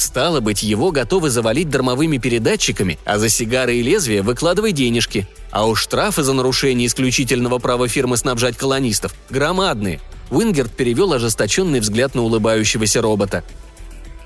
Стало 0.01 0.39
быть, 0.39 0.63
его 0.63 0.89
готовы 0.91 1.29
завалить 1.29 1.69
дармовыми 1.69 2.17
передатчиками, 2.17 2.97
а 3.05 3.19
за 3.19 3.29
сигары 3.29 3.75
и 3.75 3.83
лезвия 3.83 4.23
выкладывай 4.23 4.71
денежки. 4.71 5.27
А 5.51 5.67
уж 5.67 5.83
штрафы 5.83 6.23
за 6.23 6.33
нарушение 6.33 6.87
исключительного 6.87 7.59
права 7.59 7.87
фирмы 7.87 8.17
снабжать 8.17 8.57
колонистов 8.57 9.13
громадные. 9.29 10.01
Уингерт 10.31 10.71
перевел 10.71 11.13
ожесточенный 11.13 11.81
взгляд 11.81 12.15
на 12.15 12.23
улыбающегося 12.23 12.99
робота. 12.99 13.43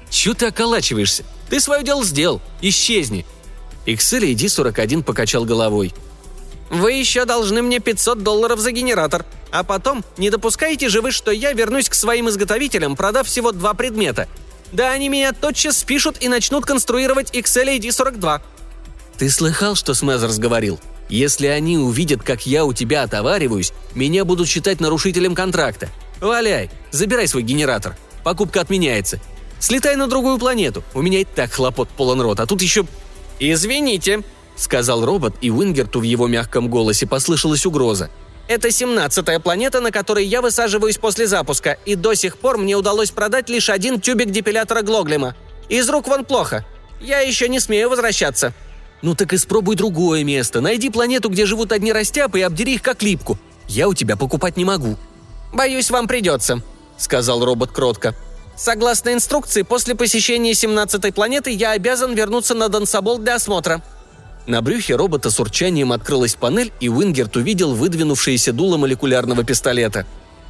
«Чё 0.09 0.33
ты 0.33 0.45
околачиваешься? 0.45 1.23
Ты 1.49 1.59
свое 1.59 1.83
дело 1.83 2.05
сделал. 2.05 2.39
Исчезни!» 2.61 3.25
Иксель 3.85 4.31
ID-41 4.31 5.03
покачал 5.03 5.43
головой. 5.43 5.93
«Вы 6.75 6.93
еще 6.93 7.25
должны 7.25 7.61
мне 7.61 7.79
500 7.79 8.23
долларов 8.23 8.59
за 8.59 8.71
генератор. 8.71 9.25
А 9.51 9.63
потом, 9.63 10.03
не 10.17 10.29
допускаете 10.29 10.89
же 10.89 11.01
вы, 11.01 11.11
что 11.11 11.31
я 11.31 11.53
вернусь 11.53 11.89
к 11.89 11.93
своим 11.93 12.29
изготовителям, 12.29 12.95
продав 12.95 13.27
всего 13.27 13.51
два 13.51 13.73
предмета– 13.73 14.27
да 14.71 14.91
они 14.91 15.09
меня 15.09 15.31
тотчас 15.31 15.77
спишут 15.77 16.17
и 16.21 16.27
начнут 16.27 16.65
конструировать 16.65 17.31
XLAD-42». 17.33 18.41
«Ты 19.17 19.29
слыхал, 19.29 19.75
что 19.75 19.93
Смезерс 19.93 20.37
говорил? 20.37 20.79
Если 21.07 21.47
они 21.47 21.77
увидят, 21.77 22.23
как 22.23 22.45
я 22.45 22.65
у 22.65 22.73
тебя 22.73 23.03
отовариваюсь, 23.03 23.71
меня 23.93 24.25
будут 24.25 24.49
считать 24.49 24.81
нарушителем 24.81 25.35
контракта. 25.35 25.89
Валяй, 26.19 26.69
забирай 26.91 27.27
свой 27.27 27.43
генератор. 27.43 27.95
Покупка 28.23 28.61
отменяется. 28.61 29.21
Слетай 29.59 29.95
на 29.95 30.07
другую 30.07 30.39
планету. 30.39 30.83
У 30.93 31.01
меня 31.01 31.19
и 31.19 31.23
так 31.23 31.53
хлопот 31.53 31.89
полон 31.89 32.21
рот, 32.21 32.39
а 32.39 32.45
тут 32.45 32.61
еще...» 32.61 32.85
«Извините»,— 33.39 34.23
сказал 34.55 35.05
робот, 35.05 35.35
и 35.41 35.49
Уингерту 35.49 35.99
в 35.99 36.03
его 36.03 36.27
мягком 36.27 36.69
голосе 36.69 37.07
послышалась 37.07 37.65
угроза. 37.65 38.09
Это 38.47 38.69
семнадцатая 38.69 39.39
планета, 39.39 39.81
на 39.81 39.91
которой 39.91 40.25
я 40.25 40.41
высаживаюсь 40.41 40.97
после 40.97 41.25
запуска, 41.27 41.77
и 41.85 41.95
до 41.95 42.13
сих 42.13 42.37
пор 42.37 42.57
мне 42.57 42.75
удалось 42.75 43.11
продать 43.11 43.49
лишь 43.49 43.69
один 43.69 43.99
тюбик 43.99 44.29
депилятора 44.29 44.83
Глоглема. 44.83 45.35
Из 45.67 45.89
рук 45.89 46.07
вон 46.07 46.25
плохо. 46.25 46.65
Я 47.01 47.19
еще 47.19 47.49
не 47.49 47.59
смею 47.59 47.89
возвращаться». 47.89 48.53
«Ну 49.01 49.13
так 49.13 49.33
испробуй 49.33 49.75
другое 49.75 50.23
место. 50.23 50.61
Найди 50.61 50.89
планету, 50.89 51.29
где 51.29 51.45
живут 51.45 51.71
одни 51.71 51.91
растяпы, 51.91 52.39
и 52.39 52.41
обдери 52.41 52.75
их 52.75 52.81
как 52.81 53.03
липку. 53.03 53.37
Я 53.67 53.87
у 53.87 53.93
тебя 53.93 54.15
покупать 54.15 54.57
не 54.57 54.65
могу». 54.65 54.95
«Боюсь, 55.53 55.91
вам 55.91 56.07
придется»,— 56.07 56.61
сказал 56.97 57.43
робот 57.43 57.71
кротко. 57.71 58.15
Согласно 58.55 59.13
инструкции, 59.13 59.63
после 59.63 59.95
посещения 59.95 60.53
17-й 60.53 61.11
планеты 61.11 61.51
я 61.51 61.71
обязан 61.71 62.15
вернуться 62.15 62.53
на 62.55 62.69
Дансабол 62.69 63.19
для 63.19 63.35
осмотра. 63.35 63.83
На 64.47 64.61
брюхе 64.61 64.95
робота 64.95 65.31
с 65.31 65.39
урчанием 65.39 65.91
открылась 65.91 66.35
панель, 66.35 66.71
и 66.79 66.87
Уингерт 66.87 67.35
увидел 67.35 67.73
выдвинувшееся 67.73 68.53
дуло 68.53 68.77
молекулярного 68.77 69.43
пистолета. 69.43 70.05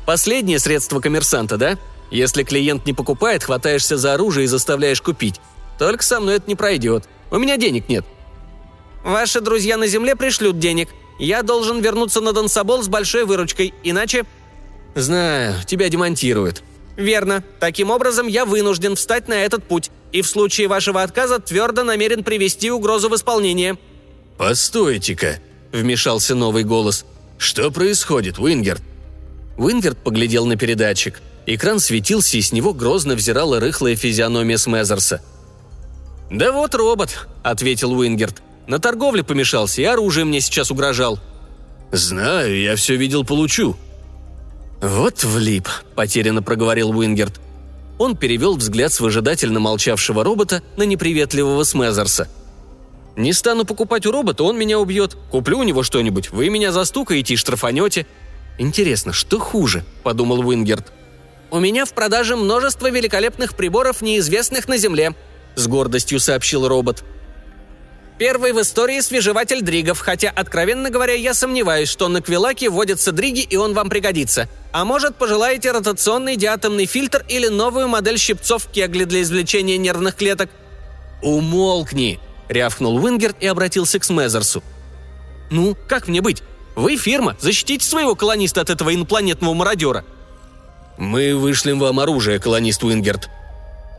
«Последнее 0.05 0.59
средство 0.59 0.99
коммерсанта, 0.99 1.57
да? 1.57 1.77
Если 2.11 2.43
клиент 2.43 2.85
не 2.85 2.93
покупает, 2.93 3.43
хватаешься 3.43 3.97
за 3.97 4.13
оружие 4.13 4.45
и 4.45 4.47
заставляешь 4.47 5.01
купить. 5.01 5.39
Только 5.79 6.03
со 6.03 6.19
мной 6.19 6.35
это 6.35 6.47
не 6.47 6.55
пройдет. 6.55 7.05
У 7.31 7.37
меня 7.37 7.57
денег 7.57 7.87
нет». 7.87 8.05
«Ваши 9.03 9.39
друзья 9.39 9.77
на 9.77 9.87
Земле 9.87 10.15
пришлют 10.15 10.59
денег. 10.59 10.89
Я 11.17 11.41
должен 11.41 11.79
вернуться 11.79 12.19
на 12.19 12.33
Дансабол 12.33 12.83
с 12.83 12.87
большой 12.87 13.25
выручкой, 13.25 13.73
иначе...» 13.83 14.25
«Знаю, 14.93 15.55
тебя 15.65 15.89
демонтируют», 15.89 16.63
«Верно. 16.97 17.43
Таким 17.59 17.91
образом, 17.91 18.27
я 18.27 18.45
вынужден 18.45 18.95
встать 18.95 19.27
на 19.27 19.33
этот 19.33 19.63
путь, 19.63 19.91
и 20.11 20.21
в 20.21 20.27
случае 20.27 20.67
вашего 20.67 21.03
отказа 21.03 21.39
твердо 21.39 21.83
намерен 21.83 22.23
привести 22.23 22.71
угрозу 22.71 23.09
в 23.09 23.15
исполнение». 23.15 23.77
«Постойте-ка»,— 24.37 25.39
вмешался 25.71 26.35
новый 26.35 26.63
голос. 26.63 27.05
«Что 27.37 27.71
происходит, 27.71 28.39
Уингерт?» 28.39 28.81
Уингерт 29.57 29.97
поглядел 29.97 30.45
на 30.45 30.55
передатчик. 30.55 31.21
Экран 31.45 31.79
светился, 31.79 32.37
и 32.37 32.41
с 32.41 32.51
него 32.51 32.73
грозно 32.73 33.15
взирала 33.15 33.59
рыхлая 33.59 33.95
физиономия 33.95 34.57
Смезерса. 34.57 35.21
«Да 36.31 36.51
вот 36.51 36.75
робот»,— 36.75 37.27
ответил 37.43 37.91
Уингерт. 37.93 38.41
«На 38.67 38.79
торговле 38.79 39.23
помешался, 39.23 39.81
и 39.81 39.85
оружием 39.85 40.25
мне 40.25 40.41
сейчас 40.41 40.71
угрожал». 40.71 41.19
«Знаю, 41.91 42.59
я 42.59 42.75
все 42.75 42.95
видел-получу», 42.95 43.77
«Вот 44.81 45.23
влип»,— 45.23 45.67
потерянно 45.95 46.43
проговорил 46.43 46.91
Уингерт. 46.91 47.39
Он 47.97 48.15
перевел 48.17 48.57
взгляд 48.57 48.91
с 48.93 48.99
выжидательно 48.99 49.59
молчавшего 49.59 50.23
робота 50.23 50.61
на 50.75 50.83
неприветливого 50.83 51.63
Смезерса. 51.63 52.27
«Не 53.15 53.31
стану 53.31 53.63
покупать 53.63 54.05
у 54.05 54.11
робота, 54.11 54.43
он 54.43 54.57
меня 54.57 54.77
убьет. 54.77 55.15
Куплю 55.31 55.59
у 55.59 55.63
него 55.63 55.83
что-нибудь, 55.83 56.31
вы 56.31 56.49
меня 56.49 56.71
застукаете 56.71 57.33
и 57.33 57.37
штрафанете». 57.37 58.05
«Интересно, 58.57 59.13
что 59.13 59.39
хуже?»– 59.39 59.85
подумал 60.03 60.45
Уингерт. 60.45 60.91
«У 61.51 61.59
меня 61.59 61.85
в 61.85 61.93
продаже 61.93 62.35
множество 62.35 62.89
великолепных 62.89 63.55
приборов, 63.55 64.01
неизвестных 64.01 64.67
на 64.67 64.77
Земле»,– 64.77 65.15
с 65.55 65.67
гордостью 65.67 66.19
сообщил 66.19 66.67
робот. 66.67 67.03
Первый 68.17 68.53
в 68.53 68.61
истории 68.61 69.01
свежеватель 69.01 69.61
дригов, 69.61 69.99
хотя, 69.99 70.29
откровенно 70.29 70.89
говоря, 70.89 71.13
я 71.13 71.33
сомневаюсь, 71.33 71.89
что 71.89 72.07
на 72.07 72.21
Квилаке 72.21 72.69
водятся 72.69 73.11
дриги, 73.11 73.41
и 73.41 73.57
он 73.57 73.73
вам 73.73 73.89
пригодится. 73.89 74.47
А 74.71 74.85
может, 74.85 75.15
пожелаете 75.15 75.71
ротационный 75.71 76.37
диатомный 76.37 76.85
фильтр 76.85 77.25
или 77.27 77.47
новую 77.47 77.89
модель 77.89 78.17
щипцов 78.17 78.67
Кегли 78.67 79.03
для 79.03 79.21
извлечения 79.21 79.77
нервных 79.77 80.15
клеток? 80.15 80.49
«Умолкни!»– 81.21 82.19
рявкнул 82.47 82.95
Уингерт 83.03 83.35
и 83.41 83.47
обратился 83.47 83.99
к 83.99 84.05
Смезерсу. 84.05 84.63
«Ну, 85.49 85.75
как 85.87 86.07
мне 86.07 86.21
быть? 86.21 86.41
Вы 86.75 86.95
фирма, 86.95 87.35
защитите 87.39 87.85
своего 87.85 88.15
колониста 88.15 88.61
от 88.61 88.69
этого 88.69 88.95
инопланетного 88.95 89.53
мародера». 89.53 90.05
«Мы 90.97 91.35
вышлем 91.35 91.79
вам 91.79 91.99
оружие, 91.99 92.39
колонист 92.39 92.81
Уингерт». 92.83 93.29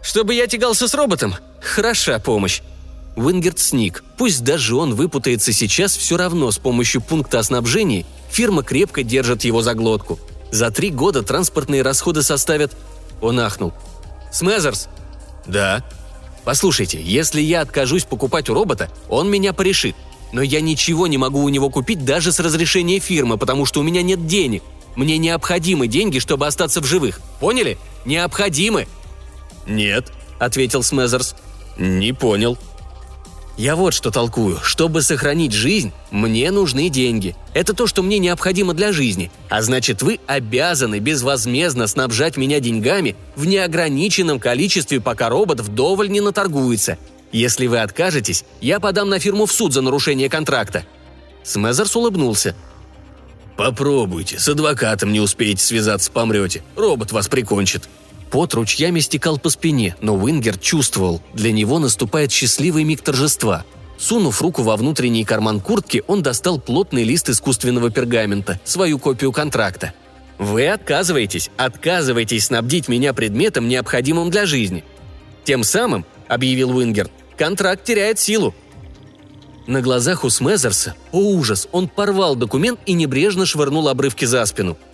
«Чтобы 0.02 0.33
я 0.35 0.46
тягался 0.46 0.88
с 0.88 0.94
роботом? 0.94 1.35
Хороша 1.61 2.18
помощь. 2.18 2.62
Вингерт 3.16 3.59
сник. 3.59 4.05
Пусть 4.18 4.44
даже 4.44 4.76
он 4.76 4.94
выпутается 4.94 5.52
сейчас, 5.52 5.96
все 5.96 6.16
равно 6.16 6.50
с 6.50 6.59
помощью 6.59 7.00
пункта 7.00 7.38
о 7.38 7.42
снабжении 7.42 8.05
фирма 8.31 8.62
крепко 8.62 9.02
держит 9.02 9.44
его 9.44 9.62
за 9.62 9.74
глотку. 9.74 10.18
За 10.52 10.70
три 10.70 10.90
года 10.90 11.22
транспортные 11.22 11.83
расходы 11.83 12.22
составят... 12.22 12.76
Он 13.22 13.40
ахнул. 13.40 13.72
«Смезерс?» 14.31 14.88
«Да». 15.46 15.83
«Послушайте, 16.44 17.00
если 17.02 17.40
я 17.40 17.62
откажусь 17.62 18.05
покупать 18.05 18.50
у 18.50 18.55
робота, 18.55 18.90
он 19.09 19.31
меня 19.31 19.52
порешит. 19.52 19.96
Но 20.33 20.42
я 20.42 20.61
ничего 20.61 21.07
не 21.07 21.18
могу 21.18 21.42
у 21.42 21.48
него 21.48 21.70
купить 21.70 22.05
даже 22.05 22.31
с 22.31 22.38
разрешения 22.38 22.98
фирмы, 23.00 23.38
потому 23.38 23.64
что 23.64 23.81
у 23.81 23.83
меня 23.83 24.02
нет 24.02 24.26
денег. 24.26 24.62
Мне 24.94 25.18
необходимы 25.18 25.88
деньги, 25.88 26.18
чтобы 26.18 26.46
остаться 26.46 26.81
в 26.81 26.85
живых. 26.85 27.20
Поняли? 27.40 27.79
Необходимы!» 28.05 28.87
«Нет»,— 29.66 30.12
ответил 30.38 30.83
Смезерс. 30.83 31.35
«Не 31.79 32.12
понял», 32.12 32.59
я 33.56 33.74
вот 33.74 33.94
что 33.94 34.10
толкую. 34.10 34.58
Чтобы 34.62 35.02
сохранить 35.02 35.52
жизнь, 35.52 35.92
мне 36.10 36.50
нужны 36.50 36.90
деньги. 36.90 37.34
Это 37.54 37.72
то, 37.72 37.86
что 37.86 38.02
мне 38.02 38.18
необходимо 38.18 38.74
для 38.74 38.92
жизни. 38.92 39.30
А 39.48 39.62
значит, 39.62 40.02
вы 40.02 40.20
обязаны 40.26 40.98
безвозмездно 40.98 41.86
снабжать 41.86 42.36
меня 42.36 42.60
деньгами 42.60 43.16
в 43.34 43.46
неограниченном 43.46 44.40
количестве, 44.40 45.00
пока 45.00 45.30
робот 45.30 45.60
вдоволь 45.60 46.10
не 46.10 46.20
наторгуется. 46.20 46.98
Если 47.32 47.66
вы 47.66 47.78
откажетесь, 47.78 48.44
я 48.60 48.78
подам 48.78 49.08
на 49.08 49.18
фирму 49.18 49.46
в 49.46 49.52
суд 49.52 49.72
за 49.72 49.80
нарушение 49.80 50.28
контракта». 50.28 50.84
Смезерс 51.42 51.96
улыбнулся. 51.96 52.54
«Попробуйте, 53.56 54.38
с 54.38 54.48
адвокатом 54.48 55.12
не 55.12 55.20
успеете 55.20 55.64
связаться, 55.64 56.10
помрете. 56.10 56.62
Робот 56.76 57.12
вас 57.12 57.28
прикончит», 57.28 57.88
Пот 58.30 58.54
ручьями 58.54 59.00
стекал 59.00 59.38
по 59.38 59.50
спине, 59.50 59.96
но 60.00 60.16
Уингер 60.16 60.58
чувствовал, 60.58 61.22
для 61.32 61.52
него 61.52 61.78
наступает 61.78 62.32
счастливый 62.32 62.84
миг 62.84 63.00
торжества. 63.00 63.64
Сунув 63.98 64.42
руку 64.42 64.62
во 64.62 64.76
внутренний 64.76 65.24
карман 65.24 65.60
куртки, 65.60 66.02
он 66.06 66.22
достал 66.22 66.58
плотный 66.58 67.04
лист 67.04 67.30
искусственного 67.30 67.90
пергамента, 67.90 68.60
свою 68.64 68.98
копию 68.98 69.32
контракта. 69.32 69.94
«Вы 70.38 70.68
отказываетесь, 70.68 71.50
отказываетесь 71.56 72.46
снабдить 72.46 72.88
меня 72.88 73.14
предметом, 73.14 73.68
необходимым 73.68 74.30
для 74.30 74.44
жизни». 74.44 74.84
«Тем 75.44 75.64
самым»,— 75.64 76.04
объявил 76.28 76.76
Уингер,— 76.76 77.08
«контракт 77.38 77.84
теряет 77.84 78.18
силу». 78.18 78.54
На 79.66 79.80
глазах 79.80 80.24
у 80.24 80.30
Смезерса, 80.30 80.94
о 81.10 81.18
ужас, 81.18 81.68
он 81.72 81.88
порвал 81.88 82.36
документ 82.36 82.78
и 82.84 82.92
небрежно 82.92 83.46
швырнул 83.46 83.88
обрывки 83.88 84.24
за 84.26 84.44
спину– 84.44 84.76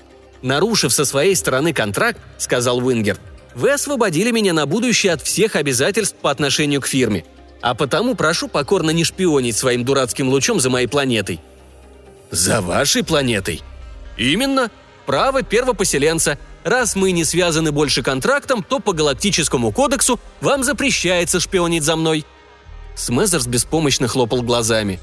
Нарушив 0.43 0.93
со 0.93 1.05
своей 1.05 1.37
стороны 1.37 1.73
контракт, 1.73 2.19
сказал 2.39 2.79
Уингер, 2.79 3.19
вы 3.55 3.71
освободили 3.71 4.31
меня 4.31 4.53
на 4.53 4.67
будущее 4.67 5.13
от 5.13 5.23
всех 5.23 5.57
обязательств 5.57 6.17
по 6.21 6.31
отношению 6.31 6.81
к 6.81 6.87
фирме. 6.87 7.25
А 7.61 7.75
потому 7.75 8.17
прошу 8.17 8.49
покорно 8.49 8.91
не 8.91 9.05
шпионить 9.05 9.57
своим 9.57 9.85
дурацким 9.85 10.29
лучом 10.29 10.61
за 10.61 10.69
моей 10.69 10.89
планетой». 10.89 11.41
«За 12.31 12.61
вашей 12.61 13.05
планетой?» 13.05 13.63
«Именно. 14.17 14.71
Право 15.07 15.43
первопоселенца. 15.43 16.39
Раз 16.65 16.97
мы 16.97 17.13
не 17.13 17.25
связаны 17.25 17.73
больше 17.73 18.03
контрактом, 18.03 18.63
то 18.63 18.79
по 18.79 18.93
галактическому 18.93 19.71
кодексу 19.73 20.19
вам 20.41 20.65
запрещается 20.65 21.41
шпионить 21.41 21.85
за 21.85 21.95
мной». 21.95 22.25
Смезерс 22.97 23.47
беспомощно 23.47 24.09
хлопал 24.09 24.43
глазами. 24.43 24.99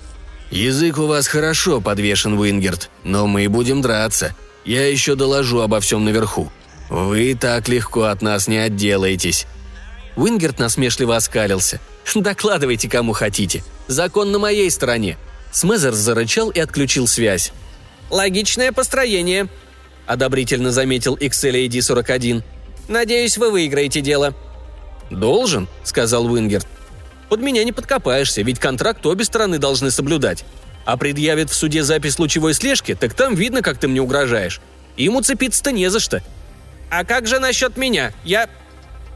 «Язык 0.51 0.97
у 0.97 1.05
вас 1.05 1.27
хорошо 1.27 1.79
подвешен, 1.81 2.33
Уингерт, 2.37 2.89
но 3.03 3.27
мы 3.27 3.47
будем 3.47 3.81
драться. 3.81 4.35
Я 4.65 4.87
еще 4.87 5.15
доложу 5.15 5.59
обо 5.59 5.79
всем 5.79 6.05
наверху. 6.05 6.51
Вы 6.89 7.35
так 7.35 7.67
легко 7.67 8.03
от 8.03 8.21
нас 8.21 8.47
не 8.47 8.57
отделаетесь». 8.57 9.45
Уингерт 10.15 10.59
насмешливо 10.59 11.15
оскалился. 11.15 11.79
«Докладывайте, 12.15 12.89
кому 12.89 13.13
хотите. 13.13 13.63
Закон 13.87 14.31
на 14.31 14.39
моей 14.39 14.69
стороне». 14.69 15.17
Смезерс 15.51 15.97
зарычал 15.97 16.49
и 16.49 16.59
отключил 16.59 17.07
связь. 17.07 17.51
«Логичное 18.09 18.71
построение»,— 18.71 19.47
одобрительно 20.05 20.71
заметил 20.71 21.15
XLAD-41. 21.15 22.43
«Надеюсь, 22.87 23.37
вы 23.37 23.51
выиграете 23.51 24.01
дело». 24.01 24.35
«Должен»,— 25.09 25.67
сказал 25.83 26.25
Уингерт. 26.25 26.67
«Под 27.29 27.41
меня 27.41 27.63
не 27.63 27.71
подкопаешься, 27.71 28.41
ведь 28.41 28.59
контракт 28.59 29.05
обе 29.05 29.23
стороны 29.23 29.57
должны 29.57 29.91
соблюдать. 29.91 30.43
А 30.85 30.97
предъявит 30.97 31.49
в 31.49 31.53
суде 31.53 31.83
запись 31.83 32.19
лучевой 32.19 32.53
слежки, 32.53 32.95
так 32.95 33.13
там 33.13 33.35
видно, 33.35 33.61
как 33.61 33.77
ты 33.77 33.87
мне 33.87 34.01
угрожаешь. 34.01 34.61
Им 34.97 35.15
уцепиться-то 35.15 35.71
не 35.71 35.89
за 35.89 35.99
что. 35.99 36.21
А 36.89 37.03
как 37.05 37.27
же 37.27 37.39
насчет 37.39 37.77
меня? 37.77 38.11
Я... 38.23 38.49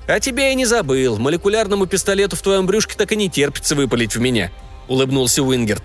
А 0.08 0.20
тебя 0.20 0.50
я 0.50 0.54
не 0.54 0.66
забыл. 0.66 1.18
Молекулярному 1.18 1.86
пистолету 1.86 2.36
в 2.36 2.42
твоем 2.42 2.68
брюшке 2.68 2.96
так 2.96 3.12
и 3.12 3.16
не 3.16 3.30
терпится 3.30 3.76
выпалить 3.76 4.16
в 4.16 4.20
меня. 4.20 4.52
Улыбнулся 4.88 5.44
Уингерт. 5.44 5.84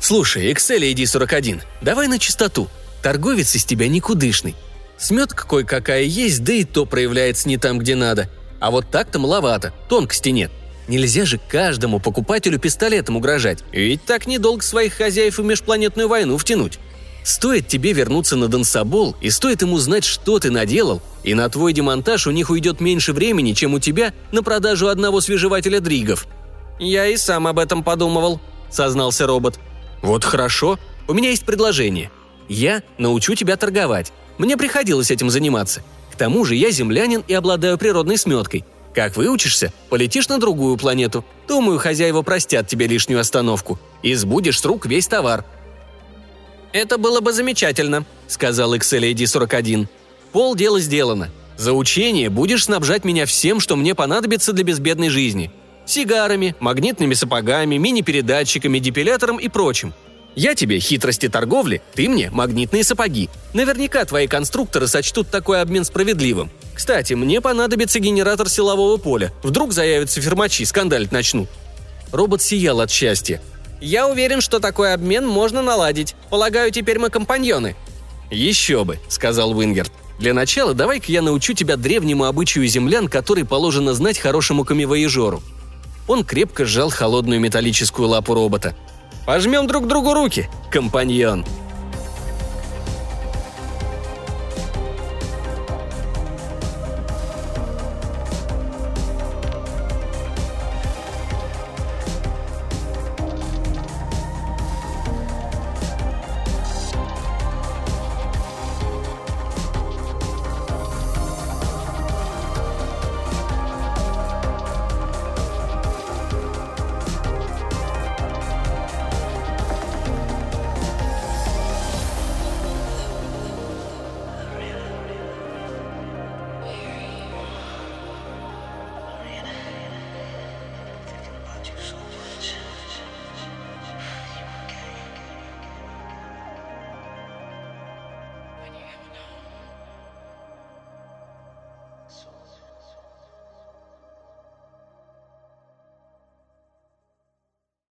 Слушай, 0.00 0.52
XL-AD41, 0.52 1.62
давай 1.80 2.08
начистоту. 2.08 2.68
Торговец 3.02 3.54
из 3.54 3.64
тебя 3.64 3.88
никудышный. 3.88 4.56
Сметка 4.98 5.46
кое-какая 5.46 6.02
есть, 6.02 6.44
да 6.44 6.52
и 6.52 6.64
то 6.64 6.86
проявляется 6.86 7.48
не 7.48 7.56
там, 7.56 7.78
где 7.78 7.94
надо. 7.94 8.28
А 8.60 8.70
вот 8.70 8.90
так-то 8.90 9.18
маловато, 9.18 9.72
тонкости 9.88 10.28
нет. 10.28 10.50
Нельзя 10.88 11.24
же 11.24 11.38
каждому 11.48 12.00
покупателю 12.00 12.58
пистолетом 12.58 13.16
угрожать, 13.16 13.60
ведь 13.72 14.04
так 14.04 14.26
недолго 14.26 14.62
своих 14.62 14.94
хозяев 14.94 15.38
в 15.38 15.44
межпланетную 15.44 16.08
войну 16.08 16.36
втянуть. 16.36 16.78
Стоит 17.24 17.68
тебе 17.68 17.92
вернуться 17.92 18.36
на 18.36 18.48
Дансабол, 18.48 19.14
и 19.20 19.30
стоит 19.30 19.62
ему 19.62 19.78
знать, 19.78 20.04
что 20.04 20.40
ты 20.40 20.50
наделал, 20.50 21.00
и 21.22 21.34
на 21.34 21.48
твой 21.48 21.72
демонтаж 21.72 22.26
у 22.26 22.32
них 22.32 22.50
уйдет 22.50 22.80
меньше 22.80 23.12
времени, 23.12 23.52
чем 23.52 23.74
у 23.74 23.78
тебя 23.78 24.12
на 24.32 24.42
продажу 24.42 24.88
одного 24.88 25.20
свежевателя 25.20 25.80
дригов». 25.80 26.26
«Я 26.80 27.06
и 27.06 27.16
сам 27.16 27.46
об 27.46 27.60
этом 27.60 27.84
подумывал»,— 27.84 28.40
сознался 28.70 29.26
робот. 29.26 29.60
«Вот 30.02 30.24
хорошо. 30.24 30.80
У 31.06 31.12
меня 31.12 31.30
есть 31.30 31.44
предложение. 31.44 32.10
Я 32.48 32.82
научу 32.98 33.36
тебя 33.36 33.56
торговать. 33.56 34.12
Мне 34.38 34.56
приходилось 34.56 35.12
этим 35.12 35.30
заниматься. 35.30 35.82
К 36.10 36.16
тому 36.16 36.44
же 36.44 36.56
я 36.56 36.72
землянин 36.72 37.22
и 37.28 37.34
обладаю 37.34 37.78
природной 37.78 38.18
сметкой. 38.18 38.64
Как 38.94 39.16
выучишься, 39.16 39.72
полетишь 39.88 40.28
на 40.28 40.38
другую 40.38 40.76
планету. 40.76 41.24
Думаю, 41.48 41.78
хозяева 41.78 42.22
простят 42.22 42.68
тебе 42.68 42.86
лишнюю 42.86 43.20
остановку. 43.20 43.78
И 44.02 44.14
сбудешь 44.14 44.60
с 44.60 44.64
рук 44.64 44.86
весь 44.86 45.06
товар». 45.06 45.44
«Это 46.72 46.98
было 46.98 47.20
бы 47.20 47.32
замечательно»,— 47.32 48.04
сказал 48.28 48.74
XLAD-41. 48.74 49.88
«Пол 50.32 50.54
дела 50.54 50.80
сделано. 50.80 51.30
За 51.56 51.72
учение 51.72 52.30
будешь 52.30 52.64
снабжать 52.64 53.04
меня 53.04 53.26
всем, 53.26 53.60
что 53.60 53.76
мне 53.76 53.94
понадобится 53.94 54.52
для 54.52 54.64
безбедной 54.64 55.10
жизни. 55.10 55.50
Сигарами, 55.84 56.54
магнитными 56.60 57.14
сапогами, 57.14 57.76
мини-передатчиками, 57.76 58.78
депилятором 58.78 59.36
и 59.36 59.48
прочим. 59.48 59.92
Я 60.34 60.54
тебе 60.54 60.80
хитрости 60.80 61.28
торговли, 61.28 61.82
ты 61.94 62.08
мне 62.08 62.30
магнитные 62.30 62.84
сапоги. 62.84 63.28
Наверняка 63.52 64.04
твои 64.06 64.26
конструкторы 64.26 64.86
сочтут 64.86 65.28
такой 65.28 65.60
обмен 65.60 65.84
справедливым. 65.84 66.50
Кстати, 66.74 67.14
мне 67.14 67.40
понадобится 67.40 68.00
генератор 68.00 68.48
силового 68.48 68.96
поля. 68.96 69.32
Вдруг 69.42 69.72
заявятся 69.72 70.20
фирмачи, 70.20 70.64
скандалить 70.64 71.12
начнут». 71.12 71.48
Робот 72.12 72.42
сиял 72.42 72.80
от 72.80 72.90
счастья. 72.90 73.40
«Я 73.80 74.08
уверен, 74.08 74.40
что 74.40 74.60
такой 74.60 74.94
обмен 74.94 75.26
можно 75.26 75.62
наладить. 75.62 76.14
Полагаю, 76.30 76.70
теперь 76.70 76.98
мы 76.98 77.10
компаньоны». 77.10 77.76
«Еще 78.30 78.84
бы»,— 78.84 78.98
сказал 79.08 79.56
Уингерт. 79.56 79.92
«Для 80.18 80.32
начала 80.34 80.72
давай-ка 80.72 81.10
я 81.10 81.20
научу 81.20 81.52
тебя 81.52 81.76
древнему 81.76 82.24
обычаю 82.24 82.66
землян, 82.66 83.08
который 83.08 83.44
положено 83.44 83.92
знать 83.92 84.18
хорошему 84.18 84.64
коммивояжеру». 84.64 85.42
Он 86.08 86.24
крепко 86.24 86.64
сжал 86.64 86.90
холодную 86.90 87.40
металлическую 87.40 88.08
лапу 88.08 88.34
робота. 88.34 88.74
«Пожмем 89.26 89.66
друг 89.66 89.86
другу 89.86 90.14
руки, 90.14 90.48
компаньон!» 90.70 91.44